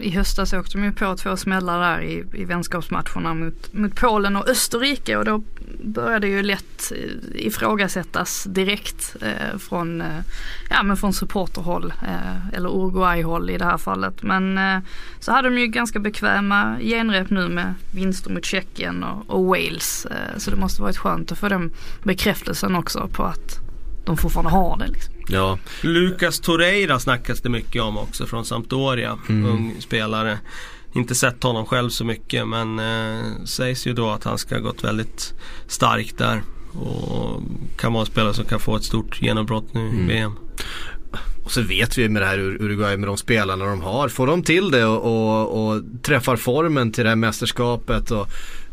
I 0.00 0.10
höstas 0.10 0.52
åkte 0.52 0.78
de 0.78 0.84
ju 0.84 0.92
på 0.92 1.16
två 1.16 1.36
smällar 1.36 1.80
där 1.80 2.02
i, 2.02 2.24
i 2.32 2.44
vänskapsmatcherna 2.44 3.34
mot, 3.34 3.72
mot 3.72 3.96
Polen 3.96 4.36
och 4.36 4.48
Österrike 4.48 5.16
och 5.16 5.24
då 5.24 5.42
började 5.84 6.26
ju 6.26 6.42
lätt 6.42 6.92
eh, 6.92 7.46
ifrågasättas 7.46 8.44
direkt 8.44 9.16
eh, 9.22 9.58
från, 9.58 10.00
eh, 10.00 10.20
ja, 10.70 10.82
men 10.82 10.96
från 10.96 11.12
supporterhåll 11.12 11.92
eh, 12.02 12.48
eller 12.56 12.68
Uruguay-håll 12.68 13.50
i 13.50 13.58
det 13.58 13.64
här 13.64 13.78
fallet. 13.78 14.22
Men 14.22 14.58
eh, 14.58 14.78
så 15.20 15.32
hade 15.32 15.48
de 15.48 15.58
ju 15.58 15.66
ganska 15.66 15.98
bekväma 15.98 16.76
genrep 16.80 17.30
nu 17.30 17.48
med 17.48 17.74
vinster 17.94 18.30
mot 18.30 18.44
Tjeckien 18.44 19.04
och, 19.04 19.30
och 19.30 19.44
Wales. 19.44 20.06
Eh, 20.06 20.38
så 20.38 20.50
det 20.50 20.56
måste 20.56 20.82
varit 20.82 20.98
skönt 20.98 21.32
att 21.32 21.38
få 21.38 21.48
den 21.48 21.70
bekräftelsen 22.02 22.74
också 22.74 23.08
på 23.12 23.22
att 23.22 23.69
de 24.10 24.16
fortfarande 24.16 24.50
har 24.50 24.76
det. 24.78 24.86
Liksom. 24.86 25.14
Ja, 25.28 25.58
Lucas 25.82 26.40
Torreira 26.40 26.98
snackas 26.98 27.40
det 27.40 27.48
mycket 27.48 27.82
om 27.82 27.98
också 27.98 28.26
från 28.26 28.44
Sampdoria. 28.44 29.18
Mm. 29.28 29.50
Ung 29.50 29.76
spelare. 29.80 30.38
Inte 30.92 31.14
sett 31.14 31.42
honom 31.42 31.66
själv 31.66 31.90
så 31.90 32.04
mycket 32.04 32.48
men 32.48 32.78
eh, 32.78 33.24
sägs 33.44 33.86
ju 33.86 33.92
då 33.92 34.10
att 34.10 34.24
han 34.24 34.38
ska 34.38 34.54
ha 34.54 34.62
gått 34.62 34.84
väldigt 34.84 35.34
starkt 35.66 36.18
där. 36.18 36.42
Och 36.72 37.42
kan 37.76 37.92
vara 37.92 38.00
en 38.00 38.06
spelare 38.06 38.34
som 38.34 38.44
kan 38.44 38.60
få 38.60 38.76
ett 38.76 38.84
stort 38.84 39.22
genombrott 39.22 39.74
nu 39.74 39.80
Mm. 39.80 40.00
i 40.10 40.12
VM. 40.12 40.32
och 41.44 41.52
så 41.52 41.62
vet 41.62 41.98
vi 41.98 42.08
med 42.08 42.22
det 42.22 42.26
här 42.26 42.38
Ur- 42.38 42.62
Uruguay 42.62 42.96
med 42.96 43.08
de 43.08 43.16
spelarna 43.16 43.64
de 43.64 43.80
har. 43.80 44.08
Får 44.08 44.26
de 44.26 44.42
till 44.42 44.70
det 44.70 44.84
och, 44.84 45.02
och, 45.04 45.68
och 45.72 45.82
träffar 46.02 46.36
formen 46.36 46.92
till 46.92 47.04
det 47.04 47.10
här 47.10 47.16
mästerskapet 47.16 48.10
och 48.10 48.26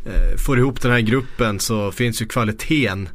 eh, 0.05 0.37
får 0.45 0.59
ihop 0.59 0.81
den 0.81 0.91
här 0.91 0.99
gruppen 0.99 1.59
så 1.59 1.91
finns 1.91 2.21
ju 2.21 2.25
kvaliteten 2.25 3.09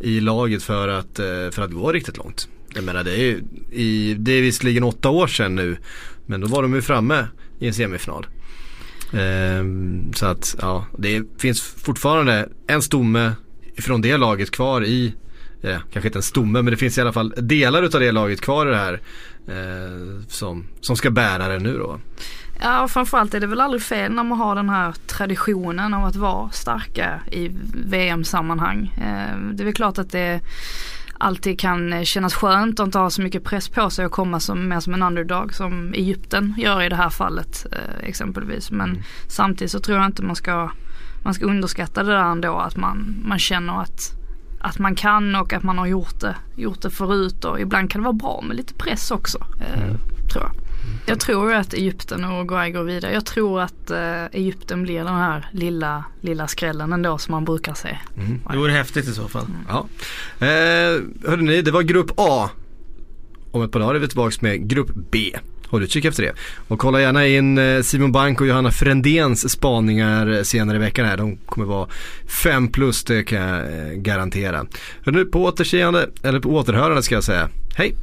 i 0.00 0.20
laget 0.20 0.62
för 0.62 0.88
att, 0.88 1.18
eh, 1.18 1.50
för 1.50 1.62
att 1.62 1.70
gå 1.70 1.92
riktigt 1.92 2.16
långt. 2.16 2.48
Jag 2.74 2.84
menar 2.84 3.04
det 3.04 3.12
är 3.12 3.22
ju, 3.22 3.42
i, 3.72 4.14
det 4.18 4.32
är 4.32 4.42
visserligen 4.42 4.84
åtta 4.84 5.10
år 5.10 5.26
sedan 5.26 5.54
nu 5.54 5.76
men 6.26 6.40
då 6.40 6.46
var 6.46 6.62
de 6.62 6.74
ju 6.74 6.82
framme 6.82 7.26
i 7.58 7.66
en 7.66 7.74
semifinal. 7.74 8.26
Ehm, 9.12 10.12
så 10.14 10.26
att 10.26 10.56
ja, 10.60 10.86
det 10.98 11.22
finns 11.38 11.62
fortfarande 11.62 12.48
en 12.66 12.82
stomme 12.82 13.32
från 13.78 14.00
det 14.00 14.16
laget 14.16 14.50
kvar 14.50 14.84
i 14.84 15.14
eh, 15.62 15.78
kanske 15.92 16.08
inte 16.08 16.18
en 16.18 16.22
stomme 16.22 16.62
men 16.62 16.70
det 16.70 16.76
finns 16.76 16.98
i 16.98 17.00
alla 17.00 17.12
fall 17.12 17.34
delar 17.36 17.82
utav 17.82 18.00
det 18.00 18.12
laget 18.12 18.40
kvar 18.40 18.66
i 18.66 18.70
det 18.70 18.76
här 18.76 19.00
eh, 19.48 20.26
som, 20.28 20.66
som 20.80 20.96
ska 20.96 21.10
bära 21.10 21.48
det 21.48 21.58
nu 21.58 21.78
då. 21.78 22.00
Ja 22.60 22.82
och 22.82 22.90
framförallt 22.90 23.34
är 23.34 23.40
det 23.40 23.46
väl 23.46 23.60
aldrig 23.60 23.82
fel 23.82 24.12
när 24.12 24.24
man 24.24 24.38
har 24.38 24.54
den 24.54 24.70
här 24.70 24.92
traditionen 25.06 25.94
av 25.94 26.04
att 26.04 26.16
vara 26.16 26.50
starka 26.50 27.20
i 27.30 27.50
VM-sammanhang. 27.86 28.94
Eh, 28.96 29.38
Det 29.52 29.62
är 29.62 29.64
väl 29.64 29.74
klart 29.74 29.98
att 29.98 30.10
det 30.12 30.40
alltid 31.18 31.60
kan 31.60 32.04
kännas 32.04 32.34
skönt 32.34 32.80
att 32.80 32.86
inte 32.86 32.98
ha 32.98 33.10
så 33.10 33.22
mycket 33.22 33.44
press 33.44 33.68
på 33.68 33.90
sig 33.90 34.06
och 34.06 34.12
komma 34.12 34.40
som, 34.40 34.68
mer 34.68 34.80
som 34.80 34.94
en 34.94 35.02
underdog 35.02 35.54
som 35.54 35.92
Egypten 35.94 36.54
gör 36.58 36.82
i 36.82 36.88
det 36.88 36.96
här 36.96 37.10
fallet 37.10 37.66
eh, 37.72 38.08
exempelvis. 38.08 38.70
Men 38.70 38.90
Mm. 38.90 39.02
samtidigt 39.28 39.70
så 39.70 39.80
tror 39.80 39.98
jag 39.98 40.06
inte 40.06 40.22
man 40.22 40.36
ska, 40.36 40.70
man 41.24 41.34
ska 41.34 41.44
underskatta 41.46 42.02
det 42.02 42.12
där 42.12 42.22
ändå 42.24 42.56
att 42.58 42.76
man, 42.76 43.16
man 43.24 43.38
känner 43.38 43.80
att 43.80 44.00
att 44.60 44.78
man 44.78 44.94
kan 44.94 45.34
och 45.34 45.52
att 45.52 45.62
man 45.62 45.78
har 45.78 45.86
gjort 45.86 46.20
det, 46.20 46.36
gjort 46.56 46.82
det 46.82 46.90
förut 46.90 47.44
och 47.44 47.60
ibland 47.60 47.90
kan 47.90 48.00
det 48.00 48.04
vara 48.04 48.12
bra 48.12 48.44
med 48.48 48.56
lite 48.56 48.74
press 48.74 49.10
också. 49.10 49.38
Eh, 49.60 49.82
Mm. 49.82 49.96
Tror 50.32 50.44
jag. 50.44 50.52
Jag 51.06 51.20
tror 51.20 51.52
att 51.52 51.74
Egypten 51.74 52.24
och 52.24 52.30
Uruguay 52.30 52.70
går 52.70 52.82
vidare. 52.82 53.12
Jag 53.12 53.26
tror 53.26 53.60
att 53.60 53.90
eh, 53.90 54.24
Egypten 54.24 54.82
blir 54.82 54.98
den 54.98 55.14
här 55.14 55.48
lilla, 55.52 56.04
lilla 56.20 56.48
skrällen 56.48 56.92
ändå 56.92 57.18
som 57.18 57.32
man 57.32 57.44
brukar 57.44 57.74
se. 57.74 57.98
Mm. 58.16 58.40
Det 58.50 58.58
vore 58.58 58.72
häftigt 58.72 59.08
i 59.08 59.12
så 59.12 59.28
fall. 59.28 59.46
Ja. 59.68 59.86
Eh, 60.38 61.02
hörde 61.28 61.42
ni, 61.42 61.62
det 61.62 61.70
var 61.70 61.82
grupp 61.82 62.10
A. 62.16 62.50
Om 63.50 63.62
ett 63.62 63.72
par 63.72 63.80
dagar 63.80 63.94
är 63.94 63.98
vi 63.98 64.08
tillbaka 64.08 64.36
med 64.40 64.68
grupp 64.68 64.90
B. 65.10 65.36
Håll 65.66 65.82
utkik 65.82 66.04
efter 66.04 66.22
det. 66.22 66.32
Och 66.68 66.78
kolla 66.78 67.00
gärna 67.00 67.26
in 67.26 67.58
eh, 67.58 67.82
Simon 67.82 68.12
Bank 68.12 68.40
och 68.40 68.46
Johanna 68.46 68.70
Frändéns 68.70 69.50
spaningar 69.50 70.42
senare 70.42 70.76
i 70.76 70.80
veckan 70.80 71.06
här. 71.06 71.16
De 71.16 71.36
kommer 71.36 71.66
vara 71.66 71.88
5 72.26 72.68
plus, 72.68 73.04
det 73.04 73.22
kan 73.22 73.38
jag 73.38 73.58
eh, 73.58 73.92
garantera. 73.92 74.66
Hörde 75.04 75.18
ni, 75.18 75.24
på 75.24 75.44
återseende, 75.44 76.08
eller 76.22 76.40
på 76.40 76.48
återhörande 76.48 77.02
ska 77.02 77.14
jag 77.14 77.24
säga. 77.24 77.48
Hej! 77.76 77.94